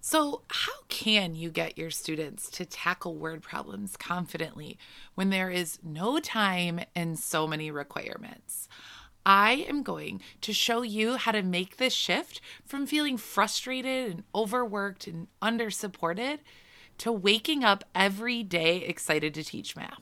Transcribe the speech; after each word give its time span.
So, 0.00 0.42
how 0.48 0.72
can 0.88 1.34
you 1.34 1.50
get 1.50 1.76
your 1.76 1.90
students 1.90 2.48
to 2.50 2.64
tackle 2.64 3.16
word 3.16 3.42
problems 3.42 3.96
confidently 3.96 4.78
when 5.14 5.30
there 5.30 5.50
is 5.50 5.78
no 5.82 6.20
time 6.20 6.80
and 6.94 7.18
so 7.18 7.46
many 7.46 7.70
requirements? 7.70 8.68
I 9.24 9.66
am 9.68 9.82
going 9.82 10.20
to 10.42 10.52
show 10.52 10.82
you 10.82 11.16
how 11.16 11.32
to 11.32 11.42
make 11.42 11.78
this 11.78 11.92
shift 11.92 12.40
from 12.64 12.86
feeling 12.86 13.16
frustrated 13.16 14.12
and 14.12 14.22
overworked 14.32 15.08
and 15.08 15.26
undersupported 15.42 16.38
to 16.98 17.10
waking 17.10 17.64
up 17.64 17.82
every 17.92 18.44
day 18.44 18.78
excited 18.78 19.34
to 19.34 19.42
teach 19.42 19.74
math, 19.74 20.00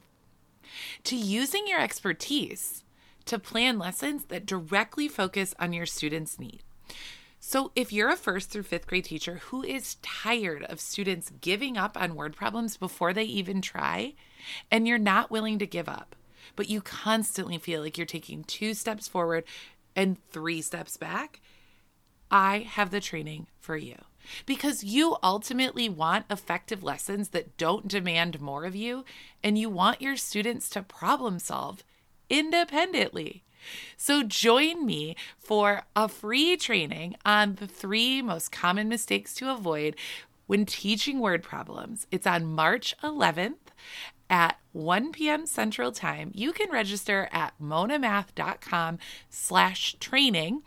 to 1.05 1.17
using 1.17 1.67
your 1.67 1.81
expertise 1.81 2.85
to 3.25 3.39
plan 3.39 3.79
lessons 3.79 4.27
that 4.27 4.47
directly 4.47 5.09
focus 5.09 5.55
on 5.59 5.73
your 5.73 5.87
students' 5.87 6.39
need. 6.39 6.63
So, 7.47 7.73
if 7.77 7.93
you're 7.93 8.09
a 8.09 8.17
first 8.17 8.49
through 8.49 8.63
fifth 8.63 8.87
grade 8.87 9.05
teacher 9.05 9.35
who 9.35 9.63
is 9.63 9.97
tired 9.97 10.65
of 10.65 10.81
students 10.81 11.31
giving 11.43 11.77
up 11.77 11.95
on 11.95 12.15
word 12.15 12.35
problems 12.35 12.79
before 12.79 13.13
they 13.13 13.25
even 13.25 13.61
try, 13.61 14.15
and 14.71 14.89
you're 14.89 14.97
not 14.97 15.31
willing 15.31 15.59
to 15.59 15.67
give 15.67 15.87
up, 15.87 16.17
but 16.57 16.71
you 16.71 16.81
constantly 16.81 17.59
feel 17.59 17.83
like 17.83 17.99
you're 17.99 18.07
taking 18.07 18.45
two 18.45 18.73
steps 18.73 19.09
forward 19.09 19.45
and 19.95 20.17
three 20.31 20.63
steps 20.63 20.97
back, 20.97 21.43
I 22.31 22.61
have 22.61 22.91
the 22.91 22.99
training 22.99 23.47
for 23.61 23.77
you. 23.77 23.97
Because 24.47 24.83
you 24.83 25.19
ultimately 25.23 25.91
want 25.91 26.25
effective 26.31 26.83
lessons 26.83 27.29
that 27.29 27.59
don't 27.59 27.87
demand 27.87 28.41
more 28.41 28.65
of 28.65 28.75
you, 28.75 29.05
and 29.43 29.59
you 29.59 29.69
want 29.69 30.01
your 30.01 30.17
students 30.17 30.71
to 30.71 30.83
problem 30.83 31.39
solve 31.39 31.85
independently. 32.31 33.45
So 33.97 34.23
join 34.23 34.85
me 34.87 35.17
for 35.39 35.83
a 35.95 36.09
free 36.09 36.57
training 36.57 37.17
on 37.25 37.57
the 37.57 37.67
three 37.67 38.23
most 38.23 38.53
common 38.53 38.89
mistakes 38.89 39.35
to 39.37 39.53
avoid 39.53 39.97
when 40.47 40.67
teaching 40.67 41.21
word 41.21 41.43
problems. 41.43 42.07
It's 42.11 42.27
on 42.27 42.45
March 42.45 42.95
11th 43.03 43.55
at 44.29 44.59
1 44.73 45.13
p.m. 45.13 45.47
Central 45.47 45.93
Time. 45.93 46.31
You 46.35 46.53
can 46.53 46.71
register 46.71 47.29
at 47.33 47.55
monamath.com 47.61 48.99
slash 49.31 49.97
training. 50.01 50.63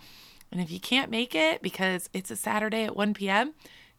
And 0.51 0.61
if 0.61 0.71
you 0.71 0.79
can't 0.79 1.11
make 1.11 1.35
it 1.35 1.61
because 1.61 2.09
it's 2.13 2.31
a 2.31 2.35
Saturday 2.35 2.83
at 2.83 2.95
1 2.95 3.13
p.m., 3.13 3.53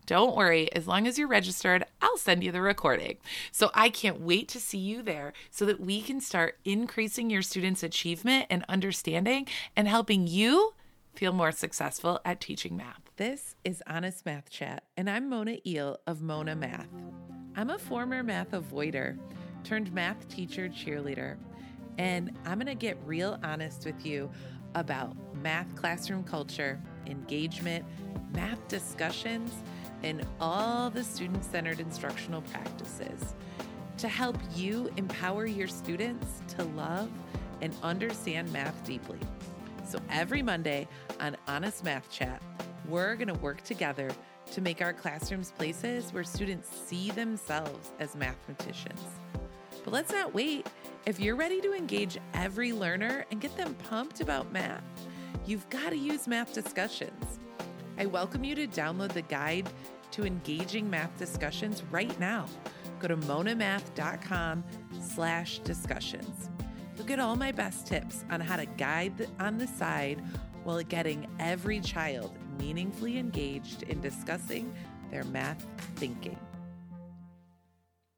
don't 0.09 0.34
worry, 0.34 0.73
as 0.73 0.89
long 0.89 1.06
as 1.06 1.19
you're 1.19 1.28
registered, 1.28 1.84
I'll 2.01 2.17
send 2.17 2.42
you 2.42 2.51
the 2.51 2.62
recording. 2.62 3.19
So 3.53 3.70
I 3.75 3.91
can't 3.91 4.23
wait 4.23 4.48
to 4.48 4.59
see 4.59 4.78
you 4.78 5.03
there 5.03 5.34
so 5.50 5.67
that 5.67 5.81
we 5.81 6.00
can 6.00 6.23
start 6.23 6.56
increasing 6.65 7.28
your 7.28 7.42
students' 7.42 7.83
achievement 7.83 8.47
and 8.48 8.65
understanding 8.70 9.47
and 9.77 9.87
helping 9.87 10.27
you 10.27 10.73
feel 11.15 11.34
more 11.34 11.53
successful 11.53 12.20
at 12.25 12.41
teaching 12.41 12.75
math. 12.75 13.03
This 13.17 13.55
is 13.67 13.83
Honest 13.87 14.25
Math 14.25 14.48
Chat, 14.48 14.84
and 14.97 15.11
I'm 15.11 15.28
Mona 15.28 15.59
Eel 15.67 15.98
of 16.06 16.22
Mona 16.22 16.56
Math. 16.56 16.89
I'm 17.55 17.69
a 17.69 17.78
former 17.78 18.22
math 18.22 18.53
avoider 18.53 19.19
turned 19.62 19.93
math 19.93 20.27
teacher 20.28 20.70
cheerleader, 20.70 21.37
and 21.98 22.34
I'm 22.47 22.59
going 22.59 22.67
to 22.67 22.75
get 22.75 22.97
real 23.05 23.39
honest 23.43 23.84
with 23.84 24.06
you 24.06 24.31
about 24.75 25.15
math 25.43 25.77
classroom 25.77 26.25
culture, 26.25 26.81
engagement, 27.06 27.84
math 28.33 28.67
discussions 28.69 29.53
in 30.03 30.25
all 30.41 30.91
the 30.91 31.03
student 31.03 31.45
centered 31.45 31.81
instructional 31.81 32.43
practices 32.43 33.35
to 33.99 34.09
help 34.09 34.37
you 34.55 34.91
empower 34.97 35.47
your 35.47 35.69
students 35.69 36.41
to 36.49 36.65
love 36.65 37.11
and 37.61 37.75
understand 37.83 38.53
math 38.53 38.85
deeply. 38.85 39.19
So 39.85 39.99
every 40.11 40.43
Monday 40.43 40.87
on 41.19 41.37
Honest 41.49 41.83
Math 41.83 42.11
Chat, 42.11 42.41
we're 42.87 43.17
going 43.17 43.29
to 43.29 43.35
work 43.35 43.63
together 43.65 44.11
to 44.53 44.61
make 44.61 44.81
our 44.81 44.93
classrooms 44.93 45.53
places 45.57 46.12
where 46.12 46.25
students 46.25 46.69
see 46.69 47.11
themselves 47.11 47.93
as 47.99 48.15
mathematicians. 48.15 49.03
But 49.85 49.93
let's 49.93 50.12
not 50.12 50.33
wait. 50.33 50.67
If 51.07 51.19
you're 51.19 51.37
ready 51.37 51.61
to 51.62 51.73
engage 51.73 52.19
every 52.35 52.73
learner 52.73 53.25
and 53.31 53.41
get 53.41 53.56
them 53.56 53.75
pumped 53.75 54.21
about 54.21 54.53
math, 54.53 54.84
you've 55.47 55.69
got 55.71 55.91
to 55.91 55.97
use 55.97 56.28
math 56.28 56.53
discussions. 56.53 57.41
I 57.99 58.06
welcome 58.06 58.45
you 58.45 58.55
to 58.55 58.67
download 58.67 59.12
the 59.12 59.22
guide 59.22 59.69
to 60.13 60.25
engaging 60.25 60.89
math 60.89 61.17
discussions 61.19 61.83
right 61.91 62.19
now. 62.21 62.47
Go 63.01 63.09
to 63.09 63.17
monamath.com 63.17 64.65
slash 65.01 65.61
discussions. 65.61 66.51
You'll 66.97 67.07
get 67.07 67.21
all 67.21 67.37
my 67.37 67.53
best 67.53 67.87
tips 67.87 68.25
on 68.31 68.41
how 68.41 68.57
to 68.57 68.67
guide 68.67 69.29
on 69.39 69.59
the 69.59 69.67
side 69.67 70.23
while 70.65 70.83
getting 70.83 71.27
every 71.39 71.81
child 71.81 72.37
meaningfully 72.59 73.19
engaged 73.19 73.85
in 73.85 74.01
discussing 74.01 74.75
their 75.11 75.25
math 75.25 75.65
thinking. 75.97 76.39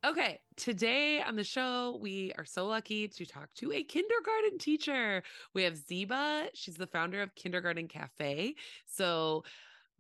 Okay, 0.02 0.40
today 0.56 1.20
on 1.20 1.36
the 1.36 1.44
show, 1.44 1.98
we 2.00 2.32
are 2.38 2.46
so 2.46 2.66
lucky 2.66 3.06
to 3.06 3.26
talk 3.26 3.52
to 3.56 3.70
a 3.72 3.84
kindergarten 3.84 4.56
teacher. 4.56 5.22
We 5.52 5.62
have 5.64 5.74
Zeba. 5.74 6.48
She's 6.54 6.76
the 6.76 6.86
founder 6.86 7.20
of 7.20 7.34
Kindergarten 7.34 7.86
Cafe. 7.86 8.54
So, 8.86 9.44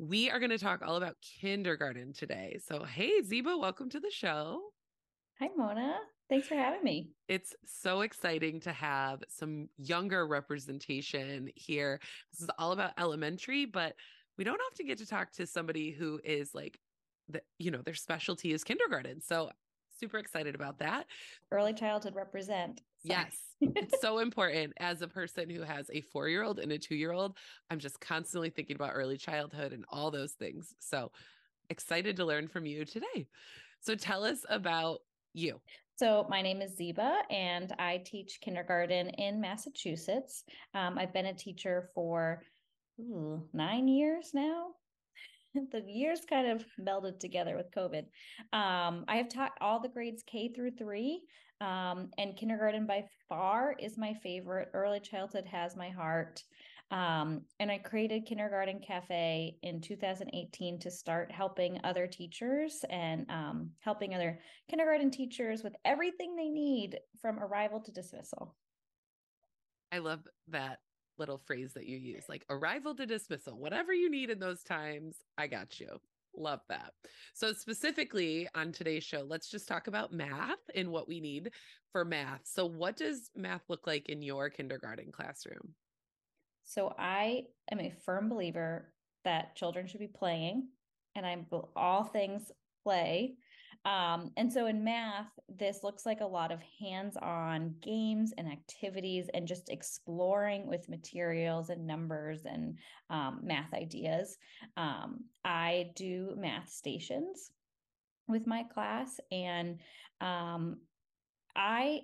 we 0.00 0.30
are 0.30 0.38
going 0.38 0.50
to 0.50 0.58
talk 0.58 0.80
all 0.82 0.96
about 0.96 1.16
kindergarten 1.20 2.14
today. 2.14 2.58
So, 2.66 2.84
hey, 2.84 3.20
Zeba, 3.20 3.60
welcome 3.60 3.90
to 3.90 4.00
the 4.00 4.10
show. 4.10 4.62
Hi, 5.38 5.48
Mona. 5.54 5.98
Thanks 6.30 6.48
for 6.48 6.54
having 6.54 6.82
me. 6.82 7.10
It's 7.28 7.54
so 7.66 8.00
exciting 8.00 8.60
to 8.60 8.72
have 8.72 9.22
some 9.28 9.68
younger 9.76 10.26
representation 10.26 11.50
here. 11.54 12.00
This 12.32 12.40
is 12.40 12.50
all 12.58 12.72
about 12.72 12.92
elementary, 12.98 13.66
but 13.66 13.94
we 14.38 14.44
don't 14.44 14.60
often 14.72 14.86
get 14.86 14.96
to 14.98 15.06
talk 15.06 15.32
to 15.32 15.46
somebody 15.46 15.90
who 15.90 16.18
is 16.24 16.54
like, 16.54 16.80
the, 17.28 17.42
you 17.58 17.70
know, 17.70 17.82
their 17.82 17.94
specialty 17.94 18.54
is 18.54 18.64
kindergarten. 18.64 19.20
So 19.20 19.50
super 20.00 20.18
excited 20.18 20.54
about 20.54 20.78
that. 20.78 21.06
Early 21.52 21.74
childhood 21.74 22.14
represent. 22.16 22.80
Yes. 23.04 23.36
it's 23.60 24.00
so 24.00 24.18
important 24.18 24.72
as 24.80 25.02
a 25.02 25.08
person 25.08 25.48
who 25.50 25.62
has 25.62 25.90
a 25.92 26.00
four 26.00 26.28
year 26.28 26.42
old 26.42 26.58
and 26.58 26.72
a 26.72 26.78
two 26.78 26.96
year 26.96 27.12
old. 27.12 27.36
I'm 27.70 27.78
just 27.78 28.00
constantly 28.00 28.50
thinking 28.50 28.76
about 28.76 28.92
early 28.94 29.18
childhood 29.18 29.72
and 29.72 29.84
all 29.90 30.10
those 30.10 30.32
things. 30.32 30.74
So 30.80 31.12
excited 31.68 32.16
to 32.16 32.24
learn 32.24 32.48
from 32.48 32.66
you 32.66 32.84
today. 32.84 33.28
So 33.80 33.94
tell 33.94 34.24
us 34.24 34.44
about 34.48 35.00
you. 35.34 35.60
So, 35.96 36.26
my 36.30 36.40
name 36.40 36.62
is 36.62 36.78
Zeba, 36.80 37.18
and 37.28 37.74
I 37.78 37.98
teach 37.98 38.40
kindergarten 38.40 39.10
in 39.10 39.38
Massachusetts. 39.38 40.44
Um, 40.72 40.96
I've 40.96 41.12
been 41.12 41.26
a 41.26 41.34
teacher 41.34 41.90
for 41.94 42.42
ooh, 42.98 43.42
nine 43.52 43.86
years 43.86 44.30
now. 44.32 44.68
the 45.72 45.82
years 45.86 46.20
kind 46.28 46.48
of 46.48 46.64
melded 46.80 47.18
together 47.18 47.56
with 47.56 47.70
COVID. 47.72 48.04
Um, 48.52 49.04
I 49.08 49.16
have 49.16 49.28
taught 49.28 49.52
all 49.60 49.80
the 49.80 49.88
grades 49.88 50.22
K 50.26 50.52
through 50.54 50.72
three, 50.72 51.22
um, 51.60 52.10
and 52.18 52.36
kindergarten 52.36 52.86
by 52.86 53.04
far 53.28 53.74
is 53.78 53.98
my 53.98 54.14
favorite. 54.22 54.68
Early 54.72 55.00
childhood 55.00 55.46
has 55.46 55.76
my 55.76 55.90
heart. 55.90 56.42
Um, 56.90 57.42
and 57.60 57.70
I 57.70 57.78
created 57.78 58.26
Kindergarten 58.26 58.80
Cafe 58.80 59.56
in 59.62 59.80
2018 59.80 60.80
to 60.80 60.90
start 60.90 61.30
helping 61.30 61.78
other 61.84 62.08
teachers 62.08 62.84
and 62.90 63.30
um, 63.30 63.70
helping 63.78 64.12
other 64.12 64.40
kindergarten 64.68 65.10
teachers 65.10 65.62
with 65.62 65.76
everything 65.84 66.34
they 66.34 66.48
need 66.48 66.98
from 67.20 67.38
arrival 67.38 67.78
to 67.80 67.92
dismissal. 67.92 68.56
I 69.92 69.98
love 69.98 70.26
that 70.48 70.78
little 71.20 71.38
phrase 71.38 71.74
that 71.74 71.86
you 71.86 71.98
use 71.98 72.24
like 72.28 72.44
arrival 72.50 72.96
to 72.96 73.06
dismissal, 73.06 73.58
whatever 73.58 73.92
you 73.92 74.10
need 74.10 74.30
in 74.30 74.40
those 74.40 74.64
times, 74.64 75.18
I 75.38 75.46
got 75.46 75.78
you. 75.78 76.00
Love 76.36 76.60
that. 76.68 76.92
So, 77.34 77.52
specifically 77.52 78.48
on 78.54 78.72
today's 78.72 79.04
show, 79.04 79.24
let's 79.28 79.50
just 79.50 79.68
talk 79.68 79.86
about 79.86 80.12
math 80.12 80.58
and 80.74 80.88
what 80.90 81.08
we 81.08 81.20
need 81.20 81.50
for 81.92 82.04
math. 82.04 82.42
So, 82.44 82.66
what 82.66 82.96
does 82.96 83.30
math 83.36 83.62
look 83.68 83.86
like 83.86 84.08
in 84.08 84.22
your 84.22 84.48
kindergarten 84.48 85.12
classroom? 85.12 85.74
So, 86.64 86.94
I 86.98 87.44
am 87.70 87.80
a 87.80 87.92
firm 88.04 88.28
believer 88.28 88.92
that 89.24 89.56
children 89.56 89.86
should 89.86 90.00
be 90.00 90.06
playing, 90.06 90.68
and 91.16 91.26
I'm 91.26 91.46
all 91.76 92.04
things 92.04 92.50
play. 92.84 93.34
Um, 93.84 94.30
and 94.36 94.52
so 94.52 94.66
in 94.66 94.84
math, 94.84 95.30
this 95.48 95.82
looks 95.82 96.04
like 96.04 96.20
a 96.20 96.26
lot 96.26 96.52
of 96.52 96.60
hands 96.78 97.16
on 97.16 97.74
games 97.80 98.32
and 98.36 98.46
activities 98.46 99.30
and 99.32 99.48
just 99.48 99.70
exploring 99.70 100.66
with 100.66 100.88
materials 100.88 101.70
and 101.70 101.86
numbers 101.86 102.44
and 102.44 102.78
um, 103.08 103.40
math 103.42 103.72
ideas. 103.72 104.36
Um, 104.76 105.24
I 105.44 105.92
do 105.96 106.34
math 106.36 106.68
stations 106.68 107.50
with 108.28 108.46
my 108.46 108.64
class, 108.64 109.18
and 109.32 109.80
um, 110.20 110.76
I 111.56 112.00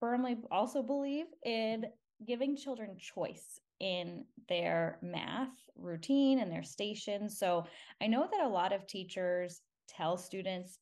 firmly 0.00 0.38
also 0.50 0.82
believe 0.82 1.26
in 1.44 1.86
giving 2.26 2.56
children 2.56 2.96
choice 2.98 3.60
in 3.80 4.24
their 4.48 4.98
math 5.02 5.52
routine 5.76 6.38
and 6.38 6.50
their 6.50 6.62
stations. 6.62 7.38
So 7.38 7.66
I 8.00 8.06
know 8.06 8.26
that 8.30 8.40
a 8.40 8.48
lot 8.48 8.72
of 8.72 8.86
teachers 8.86 9.60
tell 9.96 10.16
students 10.16 10.78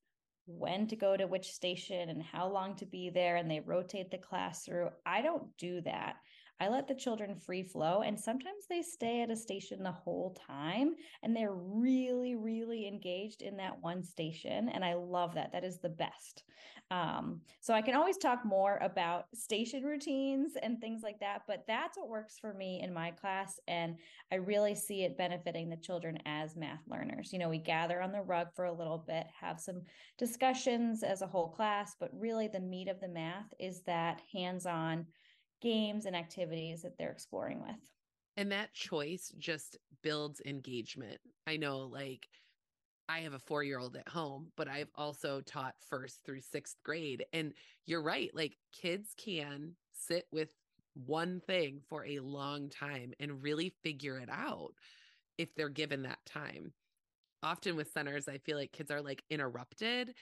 when 0.46 0.86
to 0.88 0.96
go 0.96 1.16
to 1.16 1.26
which 1.26 1.52
station 1.52 2.08
and 2.08 2.22
how 2.22 2.48
long 2.48 2.74
to 2.76 2.86
be 2.86 3.10
there 3.10 3.36
and 3.36 3.50
they 3.50 3.60
rotate 3.60 4.10
the 4.10 4.18
class 4.18 4.64
through. 4.64 4.88
I 5.06 5.22
don't 5.22 5.56
do 5.56 5.80
that. 5.82 6.16
I 6.62 6.68
let 6.68 6.86
the 6.86 6.94
children 6.94 7.34
free 7.34 7.64
flow 7.64 8.02
and 8.02 8.18
sometimes 8.18 8.66
they 8.68 8.82
stay 8.82 9.20
at 9.20 9.32
a 9.32 9.36
station 9.36 9.82
the 9.82 9.90
whole 9.90 10.36
time 10.46 10.94
and 11.24 11.34
they're 11.34 11.56
really 11.56 12.36
really 12.36 12.86
engaged 12.86 13.42
in 13.42 13.56
that 13.56 13.82
one 13.82 14.04
station. 14.04 14.68
And 14.68 14.84
I 14.84 14.94
love 14.94 15.34
that. 15.34 15.50
That 15.50 15.64
is 15.64 15.80
the 15.80 15.88
best. 15.88 16.44
Um, 16.92 17.40
so 17.60 17.74
I 17.74 17.82
can 17.82 17.96
always 17.96 18.16
talk 18.16 18.44
more 18.44 18.78
about 18.80 19.24
station 19.34 19.82
routines 19.82 20.52
and 20.62 20.80
things 20.80 21.02
like 21.02 21.18
that, 21.18 21.42
but 21.48 21.64
that's 21.66 21.98
what 21.98 22.08
works 22.08 22.38
for 22.38 22.54
me 22.54 22.80
in 22.80 22.94
my 22.94 23.10
class. 23.10 23.58
And 23.66 23.96
I 24.30 24.36
really 24.36 24.76
see 24.76 25.02
it 25.02 25.18
benefiting 25.18 25.68
the 25.68 25.76
children 25.76 26.16
as 26.26 26.54
math 26.54 26.82
learners. 26.86 27.32
You 27.32 27.40
know, 27.40 27.48
we 27.48 27.58
gather 27.58 28.00
on 28.00 28.12
the 28.12 28.22
rug 28.22 28.48
for 28.54 28.66
a 28.66 28.72
little 28.72 29.02
bit, 29.04 29.26
have 29.40 29.58
some 29.58 29.80
discussions 30.16 31.02
as 31.02 31.22
a 31.22 31.26
whole 31.26 31.48
class, 31.48 31.96
but 31.98 32.10
really 32.12 32.46
the 32.46 32.60
meat 32.60 32.88
of 32.88 33.00
the 33.00 33.08
math 33.08 33.52
is 33.58 33.80
that 33.86 34.20
hands 34.32 34.64
on 34.64 35.06
games 35.62 36.04
and 36.04 36.14
activities 36.14 36.82
that 36.82 36.98
they're 36.98 37.12
exploring 37.12 37.62
with. 37.62 37.76
And 38.36 38.52
that 38.52 38.72
choice 38.74 39.32
just 39.38 39.78
builds 40.02 40.42
engagement. 40.44 41.18
I 41.46 41.56
know, 41.56 41.80
like, 41.80 42.28
I 43.08 43.20
have 43.20 43.34
a 43.34 43.38
four 43.38 43.62
year 43.62 43.78
old 43.78 43.96
at 43.96 44.08
home, 44.08 44.52
but 44.56 44.68
I've 44.68 44.90
also 44.94 45.40
taught 45.40 45.74
first 45.88 46.24
through 46.24 46.40
sixth 46.40 46.76
grade. 46.84 47.24
And 47.32 47.52
you're 47.86 48.02
right. 48.02 48.30
Like, 48.34 48.56
kids 48.72 49.14
can 49.16 49.76
sit 49.92 50.26
with 50.32 50.50
one 50.94 51.40
thing 51.46 51.80
for 51.88 52.04
a 52.04 52.20
long 52.20 52.68
time 52.68 53.12
and 53.20 53.42
really 53.42 53.74
figure 53.82 54.18
it 54.18 54.28
out 54.30 54.74
if 55.38 55.54
they're 55.54 55.68
given 55.68 56.02
that 56.02 56.24
time. 56.26 56.72
Often 57.42 57.76
with 57.76 57.92
centers, 57.92 58.28
I 58.28 58.38
feel 58.38 58.56
like 58.56 58.72
kids 58.72 58.90
are 58.90 59.02
like 59.02 59.24
interrupted 59.30 60.14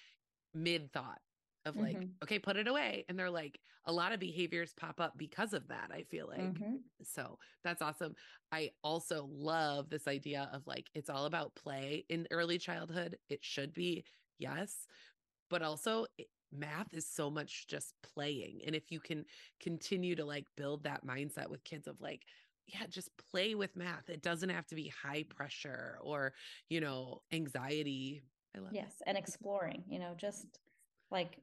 mid 0.54 0.92
thought 0.92 1.20
of 1.66 1.76
like, 1.76 1.96
mm-hmm. 1.96 2.22
okay, 2.22 2.38
put 2.38 2.56
it 2.56 2.68
away. 2.68 3.04
And 3.08 3.18
they're 3.18 3.30
like, 3.30 3.58
a 3.86 3.92
lot 3.92 4.12
of 4.12 4.20
behaviors 4.20 4.74
pop 4.74 5.00
up 5.00 5.14
because 5.16 5.52
of 5.52 5.68
that, 5.68 5.90
I 5.92 6.02
feel 6.04 6.28
like. 6.28 6.40
Mm-hmm. 6.40 6.76
So 7.02 7.38
that's 7.64 7.82
awesome. 7.82 8.14
I 8.52 8.70
also 8.82 9.28
love 9.30 9.88
this 9.88 10.06
idea 10.06 10.50
of 10.52 10.66
like, 10.66 10.86
it's 10.94 11.10
all 11.10 11.26
about 11.26 11.54
play 11.54 12.04
in 12.08 12.26
early 12.30 12.58
childhood. 12.58 13.16
It 13.28 13.40
should 13.42 13.72
be, 13.72 14.04
yes. 14.38 14.86
But 15.48 15.62
also, 15.62 16.06
it, 16.18 16.28
math 16.52 16.92
is 16.92 17.06
so 17.06 17.30
much 17.30 17.66
just 17.68 17.94
playing. 18.02 18.60
And 18.66 18.74
if 18.74 18.90
you 18.90 19.00
can 19.00 19.24
continue 19.60 20.16
to 20.16 20.24
like 20.24 20.46
build 20.56 20.84
that 20.84 21.06
mindset 21.06 21.48
with 21.48 21.64
kids 21.64 21.86
of 21.86 22.00
like, 22.00 22.22
yeah, 22.66 22.86
just 22.88 23.10
play 23.30 23.54
with 23.54 23.76
math. 23.76 24.08
It 24.08 24.22
doesn't 24.22 24.48
have 24.50 24.66
to 24.66 24.74
be 24.74 24.92
high 25.02 25.24
pressure 25.28 25.98
or, 26.02 26.32
you 26.68 26.80
know, 26.80 27.22
anxiety. 27.32 28.22
I 28.56 28.60
love 28.60 28.72
Yes. 28.72 28.94
It. 29.00 29.08
And 29.08 29.18
exploring, 29.18 29.84
you 29.88 29.98
know, 29.98 30.14
just 30.16 30.46
like 31.10 31.38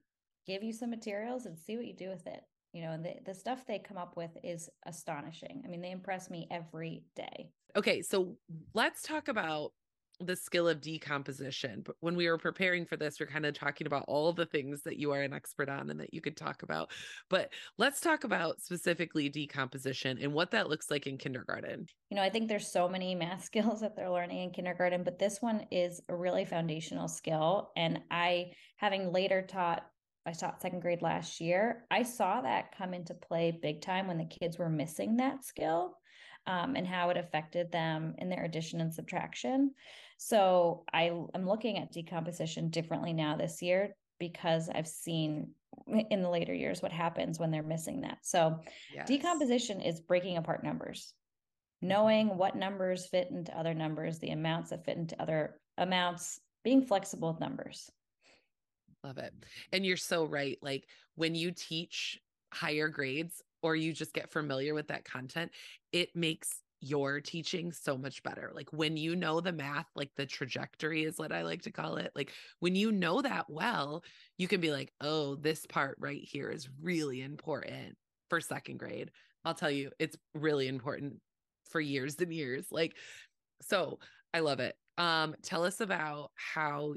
give 0.47 0.63
you 0.63 0.73
some 0.73 0.89
materials 0.89 1.45
and 1.45 1.57
see 1.57 1.77
what 1.77 1.85
you 1.85 1.93
do 1.93 2.09
with 2.09 2.25
it 2.25 2.41
you 2.73 2.81
know 2.81 2.91
and 2.91 3.03
the, 3.03 3.13
the 3.25 3.33
stuff 3.33 3.65
they 3.65 3.79
come 3.79 3.97
up 3.97 4.15
with 4.17 4.31
is 4.43 4.69
astonishing 4.85 5.61
i 5.65 5.67
mean 5.67 5.81
they 5.81 5.91
impress 5.91 6.29
me 6.29 6.47
every 6.51 7.03
day 7.15 7.51
okay 7.75 8.01
so 8.01 8.35
let's 8.73 9.01
talk 9.01 9.27
about 9.27 9.71
the 10.19 10.35
skill 10.35 10.67
of 10.67 10.81
decomposition. 10.81 11.81
But 11.85 11.95
when 11.99 12.15
we 12.15 12.27
were 12.27 12.37
preparing 12.37 12.85
for 12.85 12.97
this, 12.97 13.19
we're 13.19 13.27
kind 13.27 13.45
of 13.45 13.53
talking 13.53 13.85
about 13.85 14.05
all 14.07 14.33
the 14.33 14.45
things 14.45 14.81
that 14.83 14.97
you 14.97 15.11
are 15.11 15.21
an 15.21 15.33
expert 15.33 15.69
on 15.69 15.89
and 15.89 15.99
that 15.99 16.13
you 16.13 16.21
could 16.21 16.35
talk 16.35 16.63
about. 16.63 16.89
But 17.29 17.51
let's 17.77 18.01
talk 18.01 18.23
about 18.23 18.61
specifically 18.61 19.29
decomposition 19.29 20.17
and 20.19 20.33
what 20.33 20.51
that 20.51 20.69
looks 20.69 20.89
like 20.89 21.07
in 21.07 21.17
kindergarten. 21.17 21.87
You 22.09 22.15
know, 22.15 22.23
I 22.23 22.29
think 22.29 22.47
there's 22.47 22.71
so 22.71 22.89
many 22.89 23.13
math 23.13 23.43
skills 23.45 23.81
that 23.81 23.95
they're 23.95 24.09
learning 24.09 24.39
in 24.39 24.51
kindergarten, 24.51 25.03
but 25.03 25.19
this 25.19 25.41
one 25.41 25.67
is 25.71 26.01
a 26.09 26.15
really 26.15 26.45
foundational 26.45 27.07
skill. 27.07 27.71
And 27.75 28.01
I, 28.09 28.51
having 28.77 29.11
later 29.11 29.43
taught 29.43 29.85
I 30.27 30.33
taught 30.33 30.61
second 30.61 30.81
grade 30.81 31.01
last 31.01 31.39
year. 31.39 31.85
I 31.89 32.03
saw 32.03 32.41
that 32.41 32.77
come 32.77 32.93
into 32.93 33.13
play 33.13 33.57
big 33.61 33.81
time 33.81 34.07
when 34.07 34.17
the 34.17 34.25
kids 34.25 34.57
were 34.57 34.69
missing 34.69 35.17
that 35.17 35.45
skill 35.45 35.97
um, 36.45 36.75
and 36.75 36.85
how 36.85 37.09
it 37.09 37.17
affected 37.17 37.71
them 37.71 38.13
in 38.17 38.27
their 38.27 38.43
addition 38.43 38.81
and 38.81 38.93
subtraction. 38.93 39.71
So 40.17 40.83
I, 40.93 41.11
I'm 41.33 41.47
looking 41.47 41.77
at 41.77 41.93
decomposition 41.93 42.69
differently 42.69 43.13
now 43.13 43.37
this 43.37 43.61
year 43.61 43.95
because 44.19 44.69
I've 44.69 44.87
seen 44.87 45.51
in 45.87 46.21
the 46.21 46.29
later 46.29 46.53
years 46.53 46.81
what 46.81 46.91
happens 46.91 47.39
when 47.39 47.51
they're 47.51 47.63
missing 47.63 48.01
that. 48.01 48.17
So 48.23 48.59
yes. 48.93 49.07
decomposition 49.07 49.79
is 49.79 50.01
breaking 50.01 50.37
apart 50.37 50.63
numbers, 50.63 51.13
knowing 51.81 52.37
what 52.37 52.55
numbers 52.55 53.05
fit 53.05 53.29
into 53.31 53.57
other 53.57 53.73
numbers, 53.73 54.19
the 54.19 54.31
amounts 54.31 54.71
that 54.71 54.83
fit 54.83 54.97
into 54.97 55.21
other 55.21 55.59
amounts, 55.77 56.39
being 56.63 56.81
flexible 56.81 57.31
with 57.31 57.39
numbers. 57.39 57.89
Love 59.07 59.19
it. 59.19 59.33
And 59.71 59.85
you're 59.85 59.95
so 59.95 60.25
right. 60.25 60.57
Like 60.61 60.85
when 61.15 61.33
you 61.33 61.51
teach 61.51 62.19
higher 62.53 62.89
grades 62.89 63.41
or 63.61 63.73
you 63.73 63.93
just 63.93 64.13
get 64.13 64.29
familiar 64.29 64.73
with 64.73 64.89
that 64.89 65.05
content, 65.05 65.51
it 65.93 66.13
makes 66.13 66.61
your 66.81 67.21
teaching 67.21 67.71
so 67.71 67.97
much 67.97 68.21
better. 68.21 68.51
Like 68.53 68.67
when 68.73 68.97
you 68.97 69.15
know 69.15 69.39
the 69.39 69.53
math, 69.53 69.87
like 69.95 70.11
the 70.17 70.25
trajectory 70.25 71.05
is 71.05 71.17
what 71.17 71.31
I 71.31 71.43
like 71.43 71.61
to 71.61 71.71
call 71.71 71.95
it. 71.95 72.11
Like 72.15 72.33
when 72.59 72.75
you 72.75 72.91
know 72.91 73.21
that 73.21 73.45
well, 73.49 74.03
you 74.37 74.49
can 74.49 74.59
be 74.59 74.71
like, 74.71 74.91
oh, 74.99 75.35
this 75.35 75.65
part 75.65 75.95
right 76.01 76.21
here 76.21 76.49
is 76.49 76.67
really 76.81 77.21
important 77.21 77.95
for 78.29 78.41
second 78.41 78.77
grade. 78.77 79.09
I'll 79.45 79.53
tell 79.53 79.71
you, 79.71 79.91
it's 79.99 80.17
really 80.33 80.67
important 80.67 81.13
for 81.69 81.79
years 81.79 82.17
and 82.19 82.33
years. 82.33 82.65
Like, 82.71 82.97
so 83.61 83.99
I 84.33 84.41
love 84.41 84.59
it. 84.59 84.75
Um, 84.97 85.33
tell 85.43 85.63
us 85.63 85.79
about 85.79 86.31
how 86.35 86.95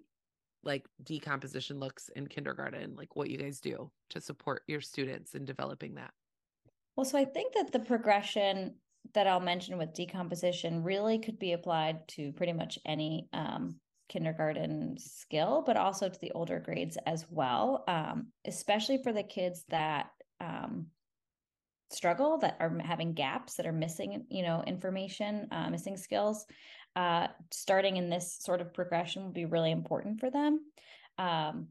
like 0.63 0.87
decomposition 1.03 1.79
looks 1.79 2.09
in 2.15 2.27
kindergarten, 2.27 2.95
like 2.97 3.17
what 3.17 3.31
you 3.31 3.39
guys 3.39 3.61
do 3.61 3.91
to 4.11 4.21
support 4.21 4.63
your 4.67 4.81
students 4.81 5.35
in 5.35 5.45
developing 5.45 5.95
that. 5.95 6.13
Well, 6.97 7.05
so 7.05 7.19
I 7.19 7.25
think 7.25 7.55
that 7.55 7.73
the 7.73 7.79
progression 7.81 8.75
that 9.15 9.27
I'll 9.27 9.41
mention 9.41 9.79
with 9.79 9.95
decomposition 9.95 10.83
really 10.83 11.19
could 11.19 11.39
be 11.39 11.53
applied 11.53 12.07
to 12.09 12.33
pretty 12.33 12.53
much 12.53 12.79
any 12.85 13.29
um, 13.33 13.77
kindergarten 14.09 14.97
skill, 14.99 15.63
but 15.65 15.77
also 15.77 16.09
to 16.09 16.21
the 16.21 16.33
older 16.33 16.61
grades 16.61 16.99
as 17.07 17.25
well, 17.31 17.85
um, 17.89 18.29
especially 18.47 19.03
for 19.03 19.13
the 19.13 19.23
kids 19.23 19.65
that 19.71 20.11
um, 20.41 20.87
struggle, 21.91 22.39
that 22.39 22.57
are 22.61 22.79
having 22.85 23.15
gaps, 23.15 23.55
that 23.55 23.67
are 23.67 23.73
missing, 23.73 24.27
you 24.29 24.43
know, 24.43 24.63
information, 24.67 25.49
uh, 25.51 25.71
missing 25.71 25.97
skills 25.97 26.45
uh, 26.97 27.29
starting 27.51 27.97
in 27.97 28.11
this 28.11 28.37
sort 28.41 28.61
of 28.61 28.75
progression 28.75 29.23
will 29.23 29.33
be 29.33 29.45
really 29.45 29.71
important 29.71 30.21
for 30.21 30.31
them. 30.31 30.61
Um, 31.19 31.69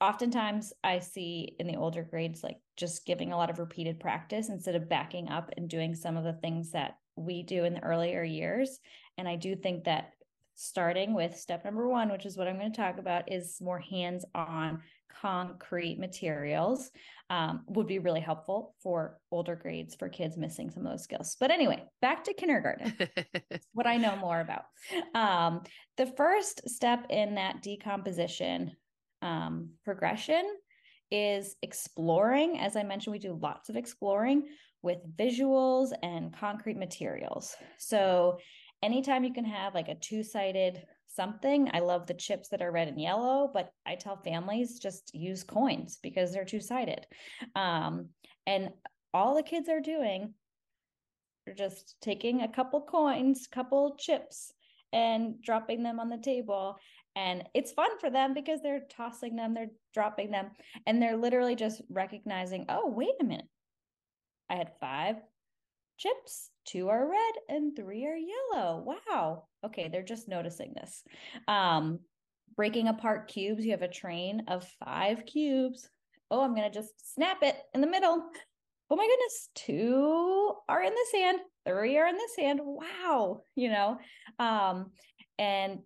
oftentimes, 0.00 0.72
I 0.82 0.98
see 0.98 1.54
in 1.58 1.66
the 1.66 1.76
older 1.76 2.02
grades, 2.02 2.42
like 2.42 2.58
just 2.76 3.06
giving 3.06 3.32
a 3.32 3.36
lot 3.36 3.50
of 3.50 3.58
repeated 3.58 4.00
practice 4.00 4.48
instead 4.48 4.74
of 4.74 4.88
backing 4.88 5.28
up 5.28 5.50
and 5.56 5.68
doing 5.68 5.94
some 5.94 6.16
of 6.16 6.24
the 6.24 6.32
things 6.32 6.72
that 6.72 6.96
we 7.16 7.42
do 7.42 7.64
in 7.64 7.74
the 7.74 7.84
earlier 7.84 8.24
years. 8.24 8.80
And 9.18 9.28
I 9.28 9.36
do 9.36 9.54
think 9.54 9.84
that 9.84 10.12
starting 10.54 11.14
with 11.14 11.36
step 11.36 11.64
number 11.64 11.88
one, 11.88 12.10
which 12.10 12.26
is 12.26 12.36
what 12.36 12.48
I'm 12.48 12.58
going 12.58 12.72
to 12.72 12.80
talk 12.80 12.98
about, 12.98 13.30
is 13.30 13.60
more 13.60 13.78
hands 13.78 14.24
on 14.34 14.82
concrete 15.20 15.98
materials 15.98 16.90
um, 17.30 17.62
would 17.68 17.86
be 17.86 17.98
really 17.98 18.20
helpful 18.20 18.74
for 18.82 19.18
older 19.30 19.56
grades 19.56 19.94
for 19.94 20.08
kids 20.08 20.36
missing 20.36 20.70
some 20.70 20.86
of 20.86 20.92
those 20.92 21.04
skills. 21.04 21.36
But 21.38 21.50
anyway, 21.50 21.84
back 22.00 22.24
to 22.24 22.34
kindergarten, 22.34 22.94
what 23.72 23.86
I 23.86 23.96
know 23.96 24.16
more 24.16 24.40
about. 24.40 24.64
Um, 25.14 25.62
the 25.96 26.06
first 26.06 26.68
step 26.68 27.06
in 27.10 27.36
that 27.36 27.62
decomposition 27.62 28.72
um, 29.22 29.70
progression 29.84 30.44
is 31.10 31.56
exploring. 31.62 32.58
As 32.58 32.76
I 32.76 32.82
mentioned, 32.82 33.12
we 33.12 33.18
do 33.18 33.38
lots 33.40 33.68
of 33.68 33.76
exploring 33.76 34.48
with 34.82 34.98
visuals 35.16 35.92
and 36.02 36.34
concrete 36.34 36.76
materials. 36.76 37.54
So 37.78 38.38
anytime 38.82 39.24
you 39.24 39.32
can 39.32 39.44
have 39.44 39.74
like 39.74 39.88
a 39.88 39.94
two 39.94 40.22
sided 40.24 40.82
something. 41.14 41.70
I 41.72 41.80
love 41.80 42.06
the 42.06 42.14
chips 42.14 42.48
that 42.48 42.62
are 42.62 42.70
red 42.70 42.88
and 42.88 43.00
yellow, 43.00 43.50
but 43.52 43.70
I 43.86 43.94
tell 43.94 44.16
families 44.16 44.78
just 44.78 45.14
use 45.14 45.44
coins 45.44 45.98
because 46.02 46.32
they're 46.32 46.44
two 46.44 46.60
sided. 46.60 47.06
Um, 47.54 48.08
and 48.46 48.70
all 49.14 49.34
the 49.34 49.42
kids 49.42 49.68
are 49.68 49.80
doing 49.80 50.34
are 51.48 51.54
just 51.54 51.96
taking 52.00 52.42
a 52.42 52.48
couple 52.48 52.80
coins, 52.80 53.48
couple 53.50 53.96
chips, 53.98 54.52
and 54.92 55.40
dropping 55.42 55.82
them 55.82 56.00
on 56.00 56.08
the 56.08 56.18
table. 56.18 56.78
And 57.16 57.44
it's 57.54 57.72
fun 57.72 57.98
for 57.98 58.10
them 58.10 58.32
because 58.32 58.62
they're 58.62 58.84
tossing 58.90 59.36
them, 59.36 59.54
they're 59.54 59.70
dropping 59.92 60.30
them, 60.30 60.50
and 60.86 61.00
they're 61.00 61.16
literally 61.16 61.56
just 61.56 61.82
recognizing, 61.90 62.66
oh, 62.68 62.88
wait 62.88 63.14
a 63.20 63.24
minute. 63.24 63.48
I 64.48 64.56
had 64.56 64.72
five 64.80 65.16
chips 66.02 66.50
two 66.64 66.88
are 66.88 67.08
red 67.08 67.34
and 67.48 67.76
three 67.76 68.06
are 68.06 68.16
yellow. 68.16 68.84
Wow. 68.84 69.44
Okay, 69.64 69.88
they're 69.88 70.02
just 70.02 70.28
noticing 70.28 70.72
this. 70.74 71.02
Um, 71.48 72.00
breaking 72.56 72.88
apart 72.88 73.28
cubes, 73.28 73.64
you 73.64 73.72
have 73.72 73.82
a 73.82 73.88
train 73.88 74.44
of 74.48 74.68
five 74.84 75.24
cubes. 75.26 75.88
Oh, 76.30 76.40
I'm 76.40 76.54
going 76.54 76.70
to 76.70 76.74
just 76.74 77.14
snap 77.14 77.38
it 77.42 77.56
in 77.74 77.80
the 77.80 77.86
middle. 77.86 78.24
Oh 78.90 78.96
my 78.96 79.06
goodness, 79.06 79.48
two 79.54 80.52
are 80.68 80.82
in 80.82 80.92
the 80.92 81.06
sand, 81.10 81.38
three 81.66 81.96
are 81.98 82.06
in 82.06 82.16
the 82.16 82.28
sand. 82.36 82.60
Wow, 82.62 83.42
you 83.54 83.70
know. 83.70 83.98
Um, 84.38 84.90
and 85.38 85.78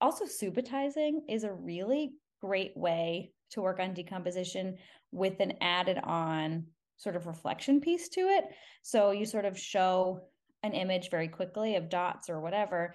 also 0.00 0.24
subitizing 0.24 1.20
is 1.28 1.44
a 1.44 1.52
really 1.52 2.12
great 2.40 2.76
way 2.76 3.32
to 3.50 3.62
work 3.62 3.80
on 3.80 3.94
decomposition 3.94 4.76
with 5.10 5.40
an 5.40 5.54
added 5.60 5.98
on 6.02 6.66
sort 6.98 7.16
of 7.16 7.26
reflection 7.26 7.80
piece 7.80 8.08
to 8.10 8.20
it. 8.20 8.44
So 8.82 9.10
you 9.10 9.24
sort 9.24 9.44
of 9.44 9.58
show 9.58 10.20
an 10.62 10.74
image 10.74 11.10
very 11.10 11.28
quickly 11.28 11.76
of 11.76 11.88
dots 11.88 12.28
or 12.28 12.40
whatever, 12.40 12.94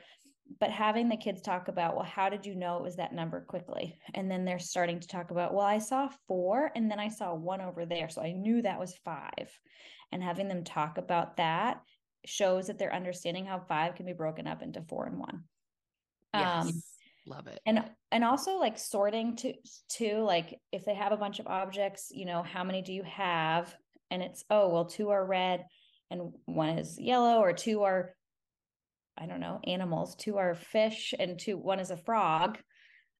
but 0.59 0.69
having 0.69 1.09
the 1.09 1.17
kids 1.17 1.41
talk 1.41 1.67
about, 1.67 1.95
well, 1.95 2.05
how 2.05 2.29
did 2.29 2.45
you 2.45 2.55
know 2.55 2.77
it 2.77 2.83
was 2.83 2.97
that 2.97 3.13
number 3.13 3.41
quickly? 3.41 3.97
And 4.13 4.29
then 4.29 4.45
they're 4.45 4.59
starting 4.59 4.99
to 4.99 5.07
talk 5.07 5.31
about, 5.31 5.53
well, 5.53 5.65
I 5.65 5.79
saw 5.79 6.09
four 6.27 6.71
and 6.75 6.91
then 6.91 6.99
I 6.99 7.07
saw 7.07 7.33
one 7.33 7.61
over 7.61 7.85
there. 7.85 8.09
So 8.09 8.21
I 8.21 8.33
knew 8.33 8.61
that 8.61 8.79
was 8.79 8.99
five. 9.03 9.49
And 10.11 10.21
having 10.21 10.47
them 10.47 10.63
talk 10.63 10.97
about 10.97 11.37
that 11.37 11.81
shows 12.25 12.67
that 12.67 12.77
they're 12.77 12.93
understanding 12.93 13.45
how 13.45 13.59
five 13.59 13.95
can 13.95 14.05
be 14.05 14.13
broken 14.13 14.45
up 14.47 14.61
into 14.61 14.81
four 14.81 15.05
and 15.05 15.17
one. 15.17 15.43
Yes. 16.33 16.65
Um, 16.65 16.83
Love 17.25 17.47
it. 17.47 17.59
And 17.65 17.85
and 18.11 18.23
also 18.23 18.57
like 18.57 18.77
sorting 18.77 19.37
to 19.37 19.53
to 19.91 20.17
like 20.23 20.59
if 20.73 20.83
they 20.83 20.93
have 20.93 21.13
a 21.13 21.17
bunch 21.17 21.39
of 21.39 21.47
objects, 21.47 22.11
you 22.11 22.25
know, 22.25 22.43
how 22.43 22.65
many 22.65 22.81
do 22.81 22.91
you 22.91 23.03
have? 23.03 23.73
And 24.13 24.23
it's 24.23 24.45
oh 24.49 24.69
well, 24.69 24.85
two 24.85 25.09
are 25.09 25.25
red 25.25 25.65
and 26.09 26.31
one 26.45 26.77
is 26.77 26.99
yellow, 26.99 27.39
or 27.39 27.51
two 27.51 27.83
are 27.83 28.11
I 29.17 29.25
don't 29.25 29.41
know, 29.41 29.59
animals, 29.65 30.15
two 30.15 30.37
are 30.37 30.55
fish 30.55 31.13
and 31.17 31.39
two 31.39 31.57
one 31.57 31.79
is 31.79 31.91
a 31.91 31.97
frog. 31.97 32.59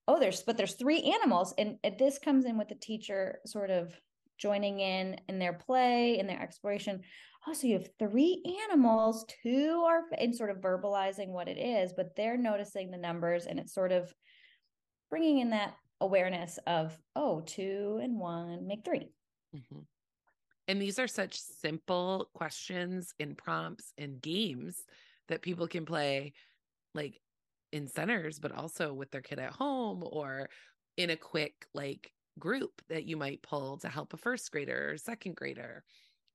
Oh, 0.06 0.18
there's 0.18 0.42
but 0.42 0.56
there's 0.56 0.74
three 0.74 1.02
animals. 1.02 1.52
And, 1.58 1.76
this 1.98 2.18
comes 2.18 2.44
in 2.44 2.56
with 2.58 2.68
the 2.68 2.74
teacher 2.76 3.40
sort 3.44 3.70
of 3.70 3.92
joining 4.38 4.80
in 4.80 5.16
in 5.28 5.38
their 5.38 5.52
play 5.52 6.18
in 6.18 6.26
their 6.26 6.40
exploration 6.40 7.00
oh 7.46 7.52
so 7.52 7.66
you 7.66 7.74
have 7.74 7.88
three 7.98 8.42
animals 8.68 9.24
two 9.42 9.84
are 9.86 10.02
and 10.18 10.34
sort 10.34 10.50
of 10.50 10.58
verbalizing 10.58 11.28
what 11.28 11.48
it 11.48 11.58
is 11.58 11.92
but 11.96 12.16
they're 12.16 12.36
noticing 12.36 12.90
the 12.90 12.96
numbers 12.96 13.46
and 13.46 13.58
it's 13.58 13.72
sort 13.72 13.92
of 13.92 14.12
bringing 15.10 15.38
in 15.38 15.50
that 15.50 15.74
awareness 16.00 16.58
of 16.66 16.96
oh 17.14 17.40
two 17.40 18.00
and 18.02 18.18
one 18.18 18.66
make 18.66 18.84
3 18.84 19.08
mm-hmm. 19.56 19.78
And 20.68 20.80
these 20.80 20.98
are 20.98 21.08
such 21.08 21.38
simple 21.38 22.28
questions 22.34 23.12
and 23.20 23.36
prompts 23.36 23.92
and 23.98 24.20
games 24.20 24.84
that 25.28 25.42
people 25.42 25.66
can 25.66 25.84
play 25.84 26.32
like 26.94 27.20
in 27.72 27.88
centers 27.88 28.38
but 28.38 28.52
also 28.52 28.92
with 28.92 29.10
their 29.10 29.20
kid 29.20 29.38
at 29.38 29.52
home 29.52 30.04
or 30.06 30.48
in 30.96 31.10
a 31.10 31.16
quick 31.16 31.66
like 31.74 32.12
group 32.38 32.82
that 32.88 33.04
you 33.04 33.16
might 33.16 33.42
pull 33.42 33.78
to 33.78 33.88
help 33.88 34.12
a 34.12 34.16
first 34.16 34.50
grader 34.50 34.92
or 34.92 34.96
second 34.96 35.36
grader. 35.36 35.84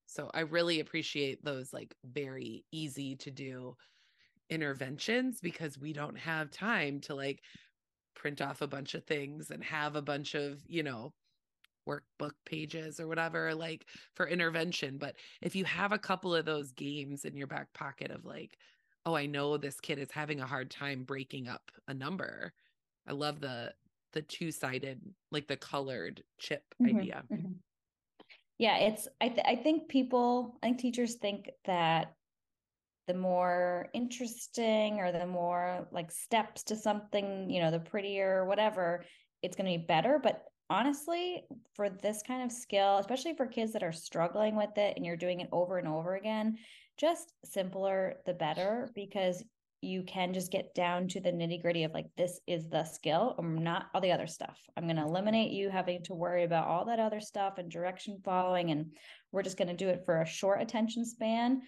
So 0.06 0.30
I 0.34 0.42
really 0.42 0.80
appreciate 0.80 1.44
those 1.44 1.72
like 1.74 1.94
very 2.04 2.66
easy 2.72 3.16
to 3.18 3.32
do 3.32 3.76
interventions 4.50 5.40
because 5.42 5.78
we 5.78 5.94
don't 5.94 6.18
have 6.18 6.52
time 6.52 7.00
to 7.02 7.16
like 7.16 7.42
print 8.16 8.42
off 8.42 8.62
a 8.62 8.68
bunch 8.68 8.96
of 8.96 9.06
things 9.06 9.52
and 9.52 9.64
have 9.64 9.96
a 9.96 10.02
bunch 10.02 10.36
of, 10.36 10.60
you 10.66 10.84
know, 10.84 11.14
workbook 11.90 12.34
pages 12.46 13.00
or 13.00 13.08
whatever 13.08 13.56
like 13.56 13.86
for 14.16 14.28
intervention 14.28 14.98
but 14.98 15.16
if 15.42 15.56
you 15.56 15.66
have 15.66 15.92
a 15.92 15.98
couple 15.98 16.36
of 16.36 16.46
those 16.46 16.72
games 16.74 17.26
in 17.26 17.36
your 17.36 17.48
back 17.48 17.72
pocket 17.74 18.12
of 18.12 18.26
like 18.26 18.58
oh 19.06 19.16
i 19.16 19.26
know 19.26 19.58
this 19.58 19.80
kid 19.80 19.98
is 19.98 20.12
having 20.12 20.40
a 20.40 20.46
hard 20.46 20.70
time 20.70 21.04
breaking 21.04 21.48
up 21.48 21.72
a 21.88 21.94
number 21.94 22.54
i 23.08 23.12
love 23.12 23.40
the 23.40 23.72
the 24.14 24.22
two-sided 24.24 25.02
like 25.32 25.48
the 25.48 25.58
colored 25.58 26.24
chip 26.40 26.64
mm-hmm, 26.82 26.98
idea 26.98 27.24
mm-hmm. 27.32 27.54
yeah 28.58 28.78
it's 28.78 29.08
I, 29.22 29.30
th- 29.30 29.46
I 29.46 29.56
think 29.56 29.88
people 29.88 30.58
i 30.64 30.68
think 30.68 30.80
teachers 30.80 31.16
think 31.16 31.50
that 31.66 32.14
the 33.08 33.14
more 33.16 33.88
interesting 33.96 35.00
or 35.00 35.12
the 35.12 35.26
more 35.26 35.88
like 35.92 36.12
steps 36.12 36.62
to 36.66 36.76
something 36.76 37.50
you 37.50 37.60
know 37.60 37.72
the 37.72 37.80
prettier 37.80 38.38
or 38.38 38.46
whatever 38.46 39.04
it's 39.42 39.56
going 39.56 39.72
to 39.72 39.80
be 39.80 39.86
better 39.86 40.20
but 40.22 40.44
honestly 40.70 41.44
for 41.74 41.90
this 41.90 42.22
kind 42.26 42.44
of 42.44 42.52
skill 42.52 42.98
especially 42.98 43.36
for 43.36 43.46
kids 43.46 43.74
that 43.74 43.84
are 43.84 43.92
struggling 43.92 44.56
with 44.56 44.78
it 44.78 44.94
and 44.96 45.06
you're 45.06 45.18
doing 45.18 45.40
it 45.40 45.50
over 45.52 45.78
and 45.78 45.88
over 45.88 46.16
again 46.16 46.58
just 46.98 47.34
simpler 47.46 48.18
the 48.26 48.34
better 48.34 48.90
because 48.94 49.44
you 49.82 50.04
can 50.04 50.34
just 50.34 50.52
get 50.52 50.76
down 50.76 51.08
to 51.08 51.22
the 51.22 51.32
nitty 51.32 51.62
gritty 51.62 51.86
of 51.86 51.94
like 51.94 52.08
this 52.18 52.42
is 52.48 52.68
the 52.68 52.84
skill 52.84 53.36
and 53.38 53.64
not 53.64 53.86
all 53.94 54.02
the 54.02 54.12
other 54.12 54.28
stuff. 54.28 54.60
I'm 54.76 54.84
going 54.84 54.98
to 54.98 55.04
eliminate 55.04 55.52
you 55.52 55.70
having 55.70 56.04
to 56.04 56.14
worry 56.14 56.44
about 56.44 56.68
all 56.68 56.84
that 56.86 57.00
other 57.00 57.22
stuff 57.22 57.58
and 57.58 57.72
direction 57.72 58.20
following 58.26 58.72
and 58.72 58.88
we're 59.32 59.44
just 59.44 59.58
going 59.58 59.70
to 59.70 59.74
do 59.74 59.88
it 59.88 60.04
for 60.06 60.22
a 60.22 60.26
short 60.26 60.62
attention 60.62 61.06
span 61.06 61.62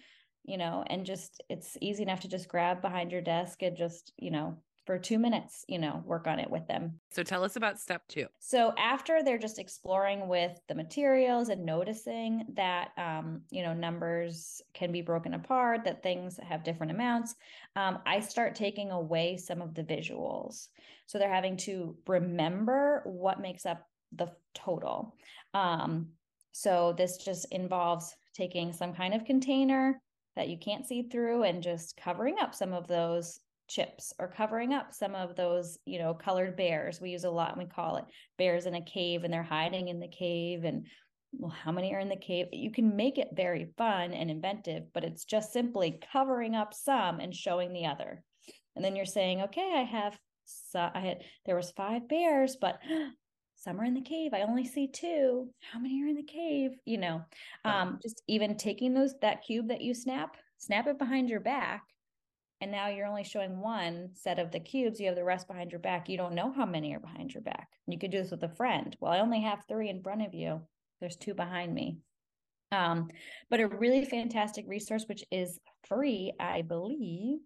you 0.44 0.58
know 0.58 0.84
and 0.88 1.06
just 1.06 1.42
it's 1.48 1.76
easy 1.80 2.02
enough 2.02 2.20
to 2.20 2.28
just 2.28 2.48
grab 2.48 2.82
behind 2.82 3.12
your 3.12 3.20
desk 3.20 3.62
and 3.62 3.76
just 3.76 4.12
you 4.18 4.30
know 4.30 4.56
for 4.84 4.98
two 4.98 5.18
minutes, 5.18 5.64
you 5.68 5.78
know, 5.78 6.02
work 6.04 6.26
on 6.26 6.38
it 6.38 6.50
with 6.50 6.66
them. 6.66 6.98
So 7.10 7.22
tell 7.22 7.44
us 7.44 7.56
about 7.56 7.78
step 7.78 8.02
two. 8.08 8.26
So 8.40 8.72
after 8.76 9.22
they're 9.22 9.38
just 9.38 9.58
exploring 9.58 10.26
with 10.26 10.58
the 10.68 10.74
materials 10.74 11.50
and 11.50 11.64
noticing 11.64 12.44
that, 12.54 12.90
um, 12.98 13.42
you 13.50 13.62
know, 13.62 13.74
numbers 13.74 14.60
can 14.74 14.90
be 14.90 15.02
broken 15.02 15.34
apart, 15.34 15.84
that 15.84 16.02
things 16.02 16.38
have 16.42 16.64
different 16.64 16.92
amounts, 16.92 17.34
um, 17.76 18.00
I 18.06 18.20
start 18.20 18.54
taking 18.54 18.90
away 18.90 19.36
some 19.36 19.62
of 19.62 19.74
the 19.74 19.84
visuals. 19.84 20.68
So 21.06 21.18
they're 21.18 21.32
having 21.32 21.56
to 21.58 21.96
remember 22.08 23.02
what 23.04 23.40
makes 23.40 23.66
up 23.66 23.86
the 24.16 24.32
total. 24.54 25.14
Um, 25.54 26.08
so 26.52 26.94
this 26.96 27.18
just 27.18 27.46
involves 27.52 28.14
taking 28.34 28.72
some 28.72 28.92
kind 28.92 29.14
of 29.14 29.24
container 29.24 30.00
that 30.36 30.48
you 30.48 30.58
can't 30.58 30.86
see 30.86 31.02
through 31.02 31.44
and 31.44 31.62
just 31.62 31.96
covering 31.96 32.36
up 32.40 32.54
some 32.54 32.72
of 32.72 32.88
those 32.88 33.40
chips 33.72 34.12
or 34.18 34.28
covering 34.28 34.74
up 34.74 34.92
some 34.92 35.14
of 35.14 35.34
those, 35.34 35.78
you 35.86 35.98
know, 35.98 36.12
colored 36.12 36.56
bears. 36.56 37.00
We 37.00 37.10
use 37.10 37.24
a 37.24 37.30
lot 37.30 37.56
and 37.56 37.62
we 37.62 37.68
call 37.68 37.96
it 37.96 38.04
bears 38.36 38.66
in 38.66 38.74
a 38.74 38.84
cave 38.84 39.24
and 39.24 39.32
they're 39.32 39.42
hiding 39.42 39.88
in 39.88 39.98
the 39.98 40.08
cave 40.08 40.64
and 40.64 40.86
well, 41.32 41.50
how 41.50 41.72
many 41.72 41.94
are 41.94 41.98
in 41.98 42.10
the 42.10 42.16
cave? 42.16 42.48
You 42.52 42.70
can 42.70 42.94
make 42.94 43.16
it 43.16 43.28
very 43.32 43.72
fun 43.78 44.12
and 44.12 44.30
inventive, 44.30 44.84
but 44.92 45.02
it's 45.02 45.24
just 45.24 45.50
simply 45.50 45.98
covering 46.12 46.54
up 46.54 46.74
some 46.74 47.20
and 47.20 47.34
showing 47.34 47.72
the 47.72 47.86
other. 47.86 48.22
And 48.76 48.84
then 48.84 48.94
you're 48.94 49.06
saying, 49.06 49.40
okay, 49.40 49.72
I 49.74 49.82
have 49.82 50.18
so 50.44 50.90
I 50.94 51.00
had 51.00 51.18
there 51.46 51.56
was 51.56 51.70
five 51.70 52.06
bears, 52.06 52.56
but 52.60 52.78
some 53.56 53.80
are 53.80 53.84
in 53.84 53.94
the 53.94 54.02
cave. 54.02 54.34
I 54.34 54.42
only 54.42 54.66
see 54.66 54.88
two. 54.88 55.48
How 55.72 55.78
many 55.78 56.02
are 56.02 56.08
in 56.08 56.16
the 56.16 56.22
cave? 56.22 56.72
You 56.84 56.98
know, 56.98 57.22
um, 57.64 57.98
just 58.02 58.22
even 58.28 58.56
taking 58.56 58.92
those 58.92 59.14
that 59.22 59.42
cube 59.42 59.68
that 59.68 59.80
you 59.80 59.94
snap, 59.94 60.36
snap 60.58 60.86
it 60.86 60.98
behind 60.98 61.30
your 61.30 61.40
back 61.40 61.84
and 62.62 62.70
now 62.70 62.86
you're 62.86 63.08
only 63.08 63.24
showing 63.24 63.60
one 63.60 64.10
set 64.14 64.38
of 64.38 64.52
the 64.52 64.60
cubes. 64.60 65.00
You 65.00 65.08
have 65.08 65.16
the 65.16 65.24
rest 65.24 65.48
behind 65.48 65.72
your 65.72 65.80
back. 65.80 66.08
You 66.08 66.16
don't 66.16 66.36
know 66.36 66.52
how 66.52 66.64
many 66.64 66.94
are 66.94 67.00
behind 67.00 67.34
your 67.34 67.42
back. 67.42 67.68
You 67.88 67.98
could 67.98 68.12
do 68.12 68.22
this 68.22 68.30
with 68.30 68.44
a 68.44 68.54
friend. 68.54 68.96
Well 69.00 69.10
i 69.10 69.18
only 69.18 69.42
have 69.42 69.64
three 69.66 69.88
in 69.88 70.00
front 70.00 70.22
of 70.22 70.32
you. 70.32 70.60
There's 71.00 71.16
two 71.16 71.34
behind 71.34 71.74
me. 71.74 71.98
Um, 72.70 73.08
but 73.50 73.58
a 73.58 73.66
really 73.66 74.04
fantastic 74.04 74.64
resource 74.68 75.04
which 75.06 75.24
is 75.30 75.58
free 75.86 76.32
i 76.40 76.62
believe 76.62 77.40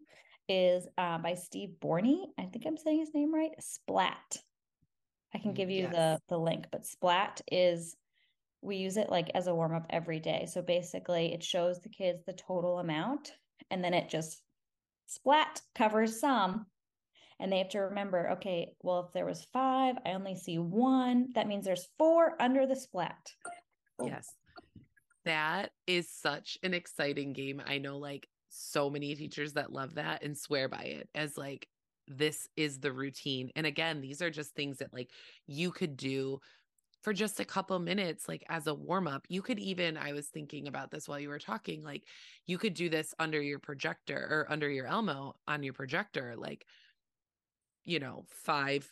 is 0.49 0.87
uh, 0.99 1.19
by 1.19 1.35
steve 1.35 1.71
borney. 1.81 2.27
I 2.39 2.45
think 2.45 2.67
i'm 2.67 2.77
saying 2.77 3.01
his 3.01 3.15
name 3.15 3.35
right. 3.35 3.53
Splat. 3.59 4.37
I 5.35 5.39
can 5.39 5.55
give 5.55 5.71
you 5.71 5.85
yes. 5.85 5.93
the 5.93 6.21
the 6.29 6.39
link 6.39 6.67
but 6.71 6.85
splat 6.85 7.41
is 7.51 7.97
we 8.61 8.77
use 8.77 8.99
it 8.99 9.09
like 9.09 9.31
as 9.35 9.47
a 9.47 9.55
warm 9.55 9.75
up 9.75 9.87
every 9.89 10.21
day. 10.21 10.47
So 10.53 10.61
basically 10.61 11.33
it 11.33 11.43
shows 11.43 11.81
the 11.81 11.89
kids 11.89 12.23
the 12.27 12.35
total 12.35 12.81
amount 12.81 13.33
and 13.71 13.83
then 13.83 13.95
it 13.95 14.11
just 14.11 14.43
splat 15.07 15.61
covers 15.75 16.21
some. 16.21 16.67
And 17.39 17.53
they 17.53 17.59
have 17.59 17.69
to 17.71 17.81
remember 17.81 18.31
okay 18.33 18.73
well 18.83 19.05
if 19.07 19.13
there 19.13 19.27
was 19.27 19.47
five 19.53 19.97
i 20.07 20.13
only 20.13 20.35
see 20.35 20.59
one. 20.59 21.29
That 21.35 21.49
means 21.49 21.65
there's 21.65 21.89
four 21.99 22.35
under 22.41 22.67
the 22.67 22.77
splat. 22.77 23.31
Yes. 24.03 24.33
That 25.25 25.71
is 25.87 26.09
such 26.11 26.57
an 26.63 26.73
exciting 26.73 27.33
game. 27.33 27.61
I 27.67 27.79
know 27.79 27.99
like 27.99 28.29
so 28.49 28.89
many 28.89 29.15
teachers 29.15 29.55
that 29.55 29.73
love 29.73 29.95
that 29.97 30.23
and 30.23 30.37
swear 30.37 30.69
by 30.69 30.83
it 30.83 31.09
as 31.15 31.37
like 31.37 31.69
this 32.09 32.49
is 32.57 32.79
the 32.79 32.93
routine. 32.93 33.51
And 33.55 33.67
again 33.67 34.01
these 34.01 34.23
are 34.23 34.31
just 34.31 34.55
things 34.55 34.79
that 34.79 34.95
like 34.95 35.11
you 35.47 35.73
could 35.73 35.97
do 35.97 36.41
for 37.07 37.13
just 37.13 37.39
a 37.39 37.45
couple 37.45 37.79
minutes 37.79 38.27
like 38.27 38.43
as 38.49 38.67
a 38.67 38.75
warm 38.75 39.07
up 39.07 39.25
you 39.29 39.41
could 39.41 39.61
even 39.61 39.97
i 39.97 40.13
was 40.13 40.27
thinking 40.27 40.67
about 40.67 40.91
this 40.91 41.09
while 41.09 41.21
you 41.21 41.29
were 41.29 41.39
talking 41.39 41.85
like 41.85 42.03
you 42.47 42.59
could 42.59 42.75
do 42.75 42.89
this 42.89 43.15
under 43.21 43.41
your 43.41 43.61
projector 43.61 44.17
or 44.17 44.47
under 44.51 44.69
your 44.69 44.89
elmo 44.89 45.37
on 45.47 45.63
your 45.63 45.73
projector 45.73 46.35
like 46.37 46.67
you 47.85 48.01
know 48.01 48.25
five 48.27 48.91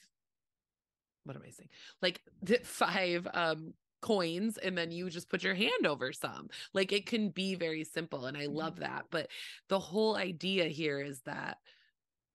what 1.25 1.35
am 1.35 1.43
i 1.45 1.51
saying 1.51 1.69
like 2.03 2.21
five 2.63 3.27
um 3.35 3.75
coins 4.01 4.59
and 4.59 4.79
then 4.79 4.93
you 4.93 5.11
just 5.11 5.29
put 5.29 5.43
your 5.43 5.57
hand 5.57 5.85
over 5.85 6.13
some 6.13 6.49
like 6.73 6.93
it 6.93 7.07
can 7.07 7.31
be 7.31 7.57
very 7.57 7.83
simple 7.83 8.27
and 8.27 8.37
i 8.37 8.45
mm-hmm. 8.45 8.59
love 8.59 8.79
that 8.79 9.07
but 9.11 9.27
the 9.69 9.81
whole 9.81 10.15
idea 10.15 10.67
here 10.67 11.01
is 11.01 11.21
that 11.23 11.57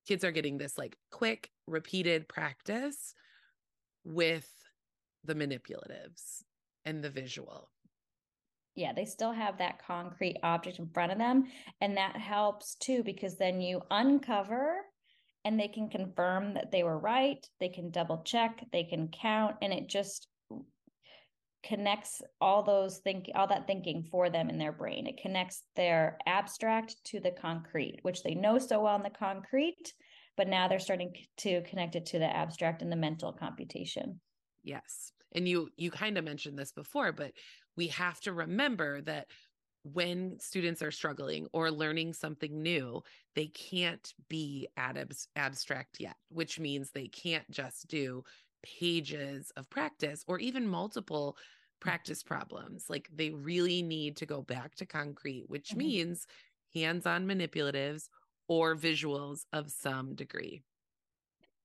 kids 0.06 0.26
are 0.26 0.32
getting 0.34 0.58
this 0.58 0.78
like 0.78 0.98
quick 1.10 1.50
repeated 1.68 2.28
practice 2.28 3.14
with 4.04 4.59
the 5.24 5.36
manipulatives 5.36 6.44
and 6.86 7.04
the 7.04 7.10
visual. 7.10 7.70
Yeah, 8.76 8.94
they 8.94 9.06
still 9.06 9.34
have 9.34 9.58
that 9.58 9.86
concrete 9.86 10.38
object 10.44 10.80
in 10.80 10.88
front 10.90 11.12
of 11.12 11.18
them. 11.18 11.46
And 11.82 11.98
that 11.98 12.16
helps 12.16 12.76
too, 12.76 13.04
because 13.04 13.38
then 13.38 13.62
you 13.62 13.82
uncover 13.92 14.78
and 15.44 15.60
they 15.60 15.68
can 15.68 15.90
confirm 15.90 16.54
that 16.54 16.72
they 16.72 16.84
were 16.84 16.98
right. 16.98 17.46
They 17.60 17.70
can 17.70 17.92
double 17.92 18.24
check, 18.24 18.64
they 18.72 18.84
can 18.84 19.10
count, 19.10 19.56
and 19.62 19.74
it 19.74 19.88
just 19.88 20.28
connects 21.62 22.22
all 22.40 22.64
those 22.64 23.00
think 23.00 23.30
all 23.36 23.48
that 23.48 23.68
thinking 23.68 24.08
for 24.10 24.30
them 24.30 24.50
in 24.50 24.58
their 24.58 24.72
brain. 24.72 25.08
It 25.08 25.22
connects 25.22 25.64
their 25.76 26.18
abstract 26.26 26.96
to 27.06 27.20
the 27.20 27.32
concrete, 27.32 28.00
which 28.04 28.24
they 28.24 28.34
know 28.34 28.60
so 28.60 28.82
well 28.82 28.96
in 28.96 29.04
the 29.04 29.10
concrete 29.10 29.94
but 30.40 30.48
now 30.48 30.70
they're 30.70 30.80
starting 30.80 31.14
to 31.36 31.62
connect 31.64 31.98
it 31.98 32.06
to 32.06 32.18
the 32.18 32.26
abstract 32.26 32.82
and 32.82 32.90
the 32.90 32.96
mental 32.96 33.34
computation. 33.34 34.22
Yes. 34.64 35.12
And 35.34 35.48
you 35.48 35.70
you 35.78 35.92
kind 35.92 36.18
of 36.18 36.24
mentioned 36.24 36.58
this 36.58 36.72
before, 36.72 37.12
but 37.12 37.34
we 37.76 37.88
have 37.88 38.20
to 38.22 38.34
remember 38.34 39.02
that 39.02 39.28
when 39.84 40.38
students 40.40 40.82
are 40.82 40.92
struggling 40.92 41.48
or 41.54 41.72
learning 41.72 42.14
something 42.14 42.62
new, 42.62 43.02
they 43.36 43.48
can't 43.48 44.14
be 44.28 44.68
at 44.76 44.98
abstract 45.36 46.00
yet, 46.00 46.18
which 46.30 46.60
means 46.60 46.92
they 46.92 47.08
can't 47.08 47.50
just 47.50 47.88
do 47.88 48.24
pages 48.64 49.52
of 49.56 49.70
practice 49.70 50.26
or 50.28 50.40
even 50.40 50.68
multiple 50.68 51.38
mm. 51.38 51.80
practice 51.80 52.24
problems. 52.24 52.90
Like 52.90 53.08
they 53.14 53.30
really 53.30 53.82
need 53.82 54.18
to 54.18 54.26
go 54.26 54.42
back 54.42 54.76
to 54.76 54.86
concrete, 54.86 55.46
which 55.48 55.70
mm-hmm. 55.70 55.80
means 55.80 56.28
hands 56.76 57.06
on 57.06 57.26
manipulatives 57.26 58.10
or 58.48 58.76
visuals 58.76 59.46
of 59.54 59.72
some 59.72 60.16
degree. 60.16 60.64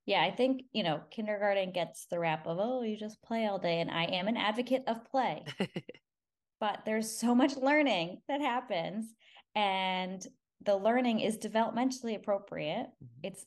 Yeah, 0.06 0.22
I 0.22 0.30
think, 0.30 0.64
you 0.72 0.82
know, 0.82 1.00
kindergarten 1.10 1.72
gets 1.72 2.06
the 2.06 2.18
rap 2.18 2.46
of, 2.46 2.58
oh, 2.60 2.82
you 2.82 2.96
just 2.96 3.22
play 3.22 3.46
all 3.46 3.58
day. 3.58 3.80
And 3.80 3.90
I 3.90 4.04
am 4.04 4.28
an 4.28 4.36
advocate 4.36 4.84
of 4.86 5.04
play. 5.04 5.44
but 6.60 6.80
there's 6.84 7.10
so 7.10 7.34
much 7.34 7.56
learning 7.56 8.20
that 8.28 8.40
happens. 8.40 9.06
And 9.54 10.24
the 10.64 10.76
learning 10.76 11.20
is 11.20 11.38
developmentally 11.38 12.16
appropriate. 12.16 12.86
Mm-hmm. 12.86 13.20
It's 13.22 13.46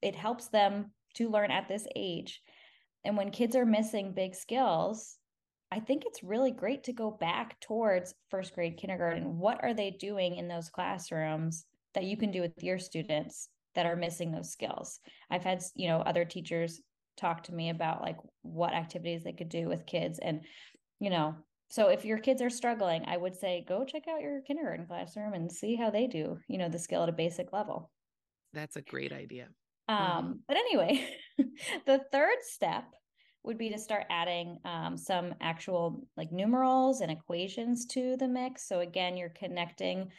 it 0.00 0.14
helps 0.14 0.48
them 0.48 0.92
to 1.14 1.28
learn 1.28 1.50
at 1.50 1.68
this 1.68 1.86
age. 1.96 2.40
And 3.04 3.16
when 3.16 3.30
kids 3.30 3.56
are 3.56 3.66
missing 3.66 4.12
big 4.12 4.34
skills, 4.34 5.16
I 5.70 5.80
think 5.80 6.04
it's 6.06 6.22
really 6.22 6.50
great 6.50 6.84
to 6.84 6.92
go 6.92 7.10
back 7.10 7.60
towards 7.60 8.14
first 8.30 8.54
grade 8.54 8.76
kindergarten. 8.78 9.38
What 9.38 9.62
are 9.62 9.74
they 9.74 9.90
doing 9.90 10.36
in 10.36 10.48
those 10.48 10.70
classrooms 10.70 11.64
that 11.94 12.04
you 12.04 12.16
can 12.16 12.30
do 12.30 12.40
with 12.40 12.62
your 12.62 12.78
students 12.78 13.48
that 13.74 13.86
are 13.86 13.96
missing 13.96 14.32
those 14.32 14.50
skills? 14.50 15.00
I've 15.30 15.44
had, 15.44 15.62
you 15.74 15.88
know, 15.88 16.00
other 16.00 16.24
teachers 16.24 16.80
talk 17.16 17.44
to 17.44 17.54
me 17.54 17.70
about 17.70 18.02
like 18.02 18.16
what 18.42 18.74
activities 18.74 19.24
they 19.24 19.32
could 19.32 19.48
do 19.48 19.68
with 19.68 19.86
kids 19.86 20.18
and 20.20 20.42
you 21.00 21.10
know, 21.10 21.36
so 21.70 21.88
if 21.88 22.04
your 22.04 22.18
kids 22.18 22.40
are 22.40 22.50
struggling, 22.50 23.04
I 23.06 23.16
would 23.16 23.36
say 23.36 23.64
go 23.68 23.84
check 23.84 24.04
out 24.08 24.22
your 24.22 24.40
kindergarten 24.42 24.86
classroom 24.86 25.34
and 25.34 25.52
see 25.52 25.76
how 25.76 25.90
they 25.90 26.06
do, 26.06 26.38
you 26.48 26.58
know, 26.58 26.68
the 26.68 26.78
skill 26.78 27.02
at 27.02 27.08
a 27.08 27.12
basic 27.12 27.52
level. 27.52 27.90
That's 28.54 28.76
a 28.76 28.82
great 28.82 29.12
idea. 29.12 29.48
Um, 29.88 29.98
mm-hmm. 29.98 30.32
but 30.46 30.56
anyway, 30.56 31.08
the 31.86 32.00
third 32.10 32.38
step 32.40 32.84
would 33.44 33.58
be 33.58 33.70
to 33.70 33.78
start 33.78 34.04
adding 34.10 34.58
um, 34.64 34.96
some 34.96 35.34
actual 35.40 36.06
like 36.16 36.32
numerals 36.32 37.00
and 37.00 37.10
equations 37.10 37.86
to 37.86 38.16
the 38.16 38.28
mix. 38.28 38.66
So 38.66 38.80
again, 38.80 39.16
you're 39.16 39.32
connecting 39.38 40.10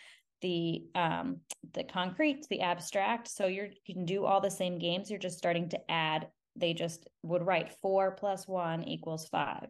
the 0.42 0.84
um, 0.96 1.38
the 1.74 1.84
concrete 1.84 2.48
the 2.50 2.62
abstract. 2.62 3.28
So 3.28 3.48
you 3.48 3.70
can 3.86 4.06
do 4.06 4.26
all 4.26 4.42
the 4.42 4.52
same 4.52 4.80
games. 4.80 5.10
You're 5.10 5.20
just 5.20 5.38
starting 5.38 5.70
to 5.70 5.92
add. 5.92 6.28
They 6.56 6.74
just 6.74 7.08
would 7.24 7.46
write 7.46 7.76
four 7.82 8.12
plus 8.12 8.48
one 8.48 8.84
equals 8.84 9.28
five. 9.30 9.68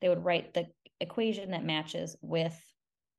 They 0.00 0.08
would 0.08 0.24
write 0.24 0.54
the 0.54 0.66
equation 1.00 1.50
that 1.50 1.64
matches 1.64 2.16
with 2.20 2.58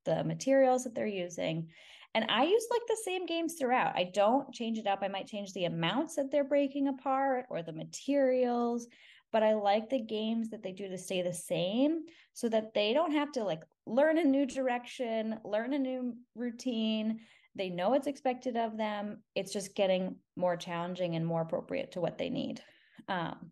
the 0.04 0.24
materials 0.24 0.84
that 0.84 0.94
they're 0.94 1.06
using. 1.06 1.68
And 2.14 2.24
I 2.30 2.44
use 2.44 2.66
like 2.70 2.82
the 2.88 3.02
same 3.04 3.26
games 3.26 3.56
throughout. 3.58 3.96
I 3.96 4.10
don't 4.12 4.52
change 4.52 4.78
it 4.78 4.86
up. 4.86 5.00
I 5.02 5.08
might 5.08 5.26
change 5.26 5.52
the 5.52 5.66
amounts 5.66 6.16
that 6.16 6.30
they're 6.30 6.44
breaking 6.44 6.88
apart 6.88 7.46
or 7.50 7.62
the 7.62 7.72
materials, 7.72 8.88
but 9.30 9.42
I 9.42 9.54
like 9.54 9.90
the 9.90 10.00
games 10.00 10.50
that 10.50 10.62
they 10.62 10.72
do 10.72 10.88
to 10.88 10.96
stay 10.96 11.22
the 11.22 11.34
same 11.34 12.00
so 12.32 12.48
that 12.48 12.72
they 12.74 12.94
don't 12.94 13.12
have 13.12 13.32
to 13.32 13.44
like 13.44 13.62
learn 13.88 14.18
a 14.18 14.24
new 14.24 14.46
direction, 14.46 15.38
learn 15.44 15.72
a 15.72 15.78
new 15.78 16.14
routine. 16.34 17.20
They 17.54 17.70
know 17.70 17.94
it's 17.94 18.06
expected 18.06 18.56
of 18.56 18.76
them. 18.76 19.22
It's 19.34 19.52
just 19.52 19.74
getting 19.74 20.16
more 20.36 20.56
challenging 20.56 21.16
and 21.16 21.26
more 21.26 21.42
appropriate 21.42 21.92
to 21.92 22.00
what 22.00 22.18
they 22.18 22.30
need. 22.30 22.60
Um, 23.08 23.50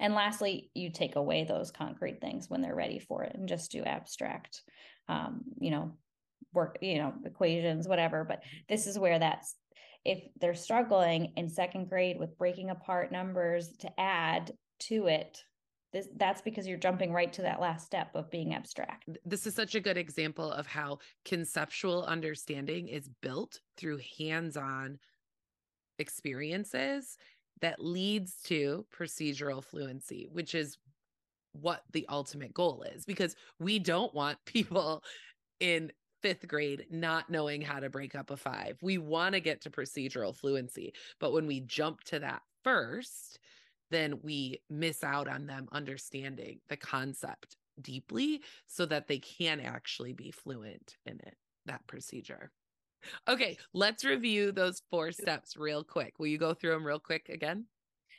and 0.00 0.14
lastly, 0.14 0.70
you 0.74 0.90
take 0.90 1.16
away 1.16 1.44
those 1.44 1.70
concrete 1.70 2.20
things 2.20 2.50
when 2.50 2.62
they're 2.62 2.74
ready 2.74 2.98
for 2.98 3.22
it 3.22 3.34
and 3.34 3.48
just 3.48 3.70
do 3.70 3.84
abstract, 3.84 4.62
um, 5.08 5.42
you 5.60 5.70
know, 5.70 5.92
work, 6.52 6.78
you 6.80 6.98
know, 6.98 7.12
equations, 7.24 7.86
whatever. 7.86 8.24
But 8.24 8.42
this 8.68 8.86
is 8.86 8.98
where 8.98 9.18
that's 9.18 9.54
if 10.04 10.22
they're 10.40 10.54
struggling 10.54 11.32
in 11.36 11.48
second 11.48 11.88
grade 11.88 12.18
with 12.18 12.36
breaking 12.36 12.70
apart 12.70 13.12
numbers 13.12 13.68
to 13.80 14.00
add 14.00 14.52
to 14.80 15.06
it 15.06 15.42
this, 15.94 16.08
that's 16.16 16.42
because 16.42 16.66
you're 16.66 16.76
jumping 16.76 17.12
right 17.12 17.32
to 17.32 17.42
that 17.42 17.60
last 17.60 17.86
step 17.86 18.10
of 18.14 18.28
being 18.28 18.52
abstract. 18.52 19.08
This 19.24 19.46
is 19.46 19.54
such 19.54 19.76
a 19.76 19.80
good 19.80 19.96
example 19.96 20.50
of 20.50 20.66
how 20.66 20.98
conceptual 21.24 22.04
understanding 22.04 22.88
is 22.88 23.08
built 23.22 23.60
through 23.76 24.00
hands 24.18 24.56
on 24.56 24.98
experiences 26.00 27.16
that 27.60 27.78
leads 27.78 28.42
to 28.42 28.84
procedural 28.92 29.64
fluency, 29.64 30.28
which 30.32 30.54
is 30.56 30.76
what 31.52 31.84
the 31.92 32.04
ultimate 32.08 32.52
goal 32.52 32.84
is 32.94 33.04
because 33.04 33.36
we 33.60 33.78
don't 33.78 34.12
want 34.12 34.36
people 34.44 35.04
in 35.60 35.92
fifth 36.22 36.48
grade 36.48 36.86
not 36.90 37.30
knowing 37.30 37.62
how 37.62 37.78
to 37.78 37.88
break 37.88 38.16
up 38.16 38.30
a 38.32 38.36
five. 38.36 38.76
We 38.82 38.98
want 38.98 39.34
to 39.34 39.40
get 39.40 39.60
to 39.60 39.70
procedural 39.70 40.34
fluency. 40.34 40.92
But 41.20 41.32
when 41.32 41.46
we 41.46 41.60
jump 41.60 42.02
to 42.04 42.18
that 42.18 42.42
first, 42.64 43.38
then 43.90 44.20
we 44.22 44.60
miss 44.70 45.04
out 45.04 45.28
on 45.28 45.46
them 45.46 45.68
understanding 45.72 46.60
the 46.68 46.76
concept 46.76 47.56
deeply 47.80 48.42
so 48.66 48.86
that 48.86 49.08
they 49.08 49.18
can 49.18 49.60
actually 49.60 50.12
be 50.12 50.30
fluent 50.30 50.96
in 51.06 51.14
it, 51.24 51.36
that 51.66 51.86
procedure. 51.86 52.52
Okay, 53.28 53.58
let's 53.72 54.04
review 54.04 54.52
those 54.52 54.82
four 54.90 55.12
steps 55.12 55.56
real 55.56 55.84
quick. 55.84 56.18
Will 56.18 56.26
you 56.26 56.38
go 56.38 56.54
through 56.54 56.70
them 56.70 56.86
real 56.86 56.98
quick 56.98 57.28
again? 57.28 57.66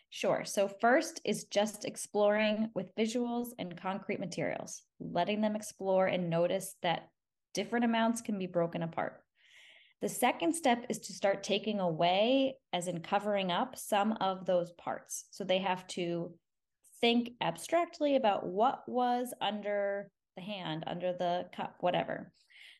Sure. 0.10 0.44
So, 0.46 0.68
first 0.68 1.20
is 1.26 1.46
just 1.46 1.84
exploring 1.84 2.70
with 2.76 2.96
visuals 2.96 3.50
and 3.60 3.76
concrete 3.76 4.20
materials, 4.20 4.84
letting 5.00 5.42
them 5.42 5.56
explore 5.56 6.08
and 6.08 6.30
notice 6.30 6.76
that 6.84 7.10
different 7.54 7.86
amounts 7.86 8.22
can 8.22 8.38
be 8.38 8.48
broken 8.48 8.84
apart. 8.84 9.25
The 10.06 10.10
second 10.10 10.54
step 10.54 10.86
is 10.88 11.00
to 11.00 11.14
start 11.14 11.42
taking 11.42 11.80
away, 11.80 12.58
as 12.72 12.88
in 12.88 13.00
covering 13.00 13.52
up, 13.52 13.76
some 13.76 14.12
of 14.22 14.46
those 14.46 14.72
parts. 14.74 15.26
So, 15.32 15.44
they 15.44 15.58
have 15.58 15.88
to 15.88 16.32
think 17.02 17.32
abstractly 17.42 18.16
about 18.16 18.46
what 18.46 18.88
was 18.88 19.34
under 19.42 20.12
the 20.36 20.44
hand, 20.44 20.84
under 20.86 21.12
the 21.12 21.48
cup, 21.56 21.78
whatever. 21.80 22.32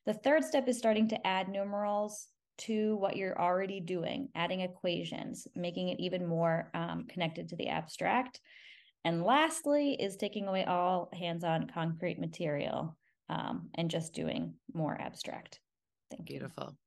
The 0.06 0.14
third 0.14 0.44
step 0.44 0.68
is 0.68 0.78
starting 0.78 1.08
to 1.08 1.26
add 1.26 1.50
numerals 1.50 2.28
to 2.60 2.96
what 2.98 3.18
you're 3.18 3.42
already 3.42 3.80
doing, 3.80 4.30
adding 4.36 4.62
equations, 4.62 5.48
making 5.56 5.90
it 5.90 6.00
even 6.00 6.28
more 6.28 6.70
um, 6.76 7.08
connected 7.10 7.50
to 7.50 7.56
the 7.56 7.70
abstract. 7.70 8.40
And 9.04 9.24
lastly, 9.24 9.96
is 10.00 10.16
taking 10.16 10.48
away 10.48 10.64
all 10.66 11.10
hands 11.12 11.44
on 11.44 11.72
concrete 11.74 12.20
material 12.20 12.96
um, 13.30 13.72
and 13.74 13.90
just 13.90 14.14
doing 14.14 14.54
more 14.76 14.96
abstract. 15.02 15.60
Thank 16.12 16.30
you. 16.30 16.38
Beautiful. 16.38 16.78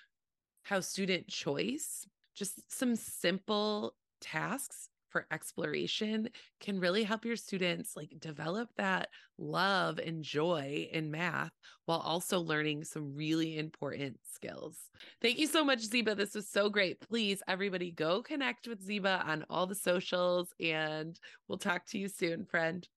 how 0.64 0.80
student 0.80 1.28
choice, 1.28 2.06
just 2.36 2.62
some 2.72 2.96
simple 2.96 3.94
tasks 4.22 4.90
for 5.18 5.26
exploration 5.32 6.30
can 6.60 6.80
really 6.80 7.04
help 7.04 7.26
your 7.26 7.36
students 7.36 7.96
like 7.96 8.14
develop 8.20 8.70
that 8.78 9.10
love 9.40 9.98
and 9.98 10.24
joy 10.24 10.88
in 10.92 11.10
math 11.10 11.54
while 11.86 12.02
also 12.02 12.40
learning 12.40 12.84
some 12.84 13.16
really 13.16 13.58
important 13.58 14.20
skills. 14.32 14.78
Thank 15.20 15.40
you 15.40 15.48
so 15.48 15.66
much, 15.66 15.90
Zeba. 15.90 16.16
This 16.16 16.36
was 16.36 16.48
so 16.48 16.70
great. 16.70 17.00
Please, 17.00 17.42
everybody, 17.48 17.90
go 17.90 18.22
connect 18.22 18.68
with 18.68 18.88
Zeba 18.88 19.26
on 19.26 19.44
all 19.50 19.66
the 19.66 19.74
socials, 19.74 20.50
and 20.60 21.20
we'll 21.48 21.58
talk 21.58 21.88
to 21.88 21.98
you 21.98 22.08
soon, 22.10 22.46
friend. 22.46 22.88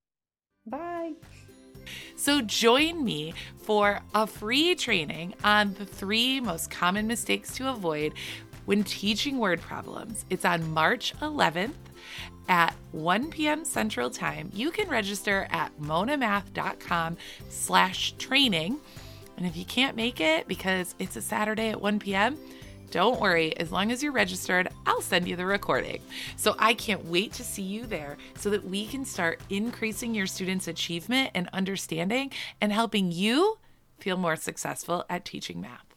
Bye. 0.67 1.13
So 2.17 2.43
join 2.43 3.03
me 3.03 3.33
for 3.63 4.01
a 4.15 4.27
free 4.27 4.75
training 4.75 5.35
on 5.43 5.73
the 5.75 5.87
three 5.87 6.39
most 6.39 6.71
common 6.71 7.07
mistakes 7.07 7.55
to 7.55 7.71
avoid 7.71 8.13
when 8.71 8.85
teaching 8.85 9.39
word 9.39 9.61
problems. 9.61 10.25
It's 10.31 10.45
on 10.45 10.71
March 10.71 11.13
11th 11.19 11.75
at 12.49 12.73
1 12.93 13.31
p.m. 13.31 13.65
Central 13.65 14.11
Time. 14.11 14.49
You 14.55 14.71
can 14.71 14.89
register 14.89 15.49
at 15.51 15.77
monamath.com 15.81 17.17
slash 17.49 18.13
training. 18.13 18.79
And 19.37 19.45
if 19.45 19.57
you 19.57 19.65
can't 19.65 19.97
make 19.97 20.21
it 20.21 20.47
because 20.47 20.95
it's 21.01 21.17
a 21.17 21.21
Saturday 21.21 21.71
at 21.71 21.81
1 21.81 21.99
p.m., 21.99 22.39
don't 22.93 23.21
worry, 23.21 23.57
as 23.57 23.73
long 23.73 23.91
as 23.91 24.05
you're 24.05 24.13
registered, 24.13 24.69
I'll 24.87 25.01
send 25.01 25.27
you 25.27 25.35
the 25.35 25.47
recording. 25.47 26.01
So 26.37 26.55
I 26.57 26.75
can't 26.75 27.05
wait 27.07 27.33
to 27.35 27.43
see 27.43 27.63
you 27.63 27.87
there 27.87 28.19
so 28.37 28.51
that 28.51 28.65
we 28.65 28.87
can 28.87 29.05
start 29.05 29.41
increasing 29.51 30.15
your 30.15 30.29
students' 30.29 30.69
achievement 30.69 31.33
and 31.35 31.49
understanding 31.53 32.31
and 32.61 32.73
helping 32.73 33.11
you 33.11 33.59
feel 33.99 34.17
more 34.17 34.37
successful 34.37 35.05
at 35.11 35.25
teaching 35.25 35.61
math. 35.61 35.90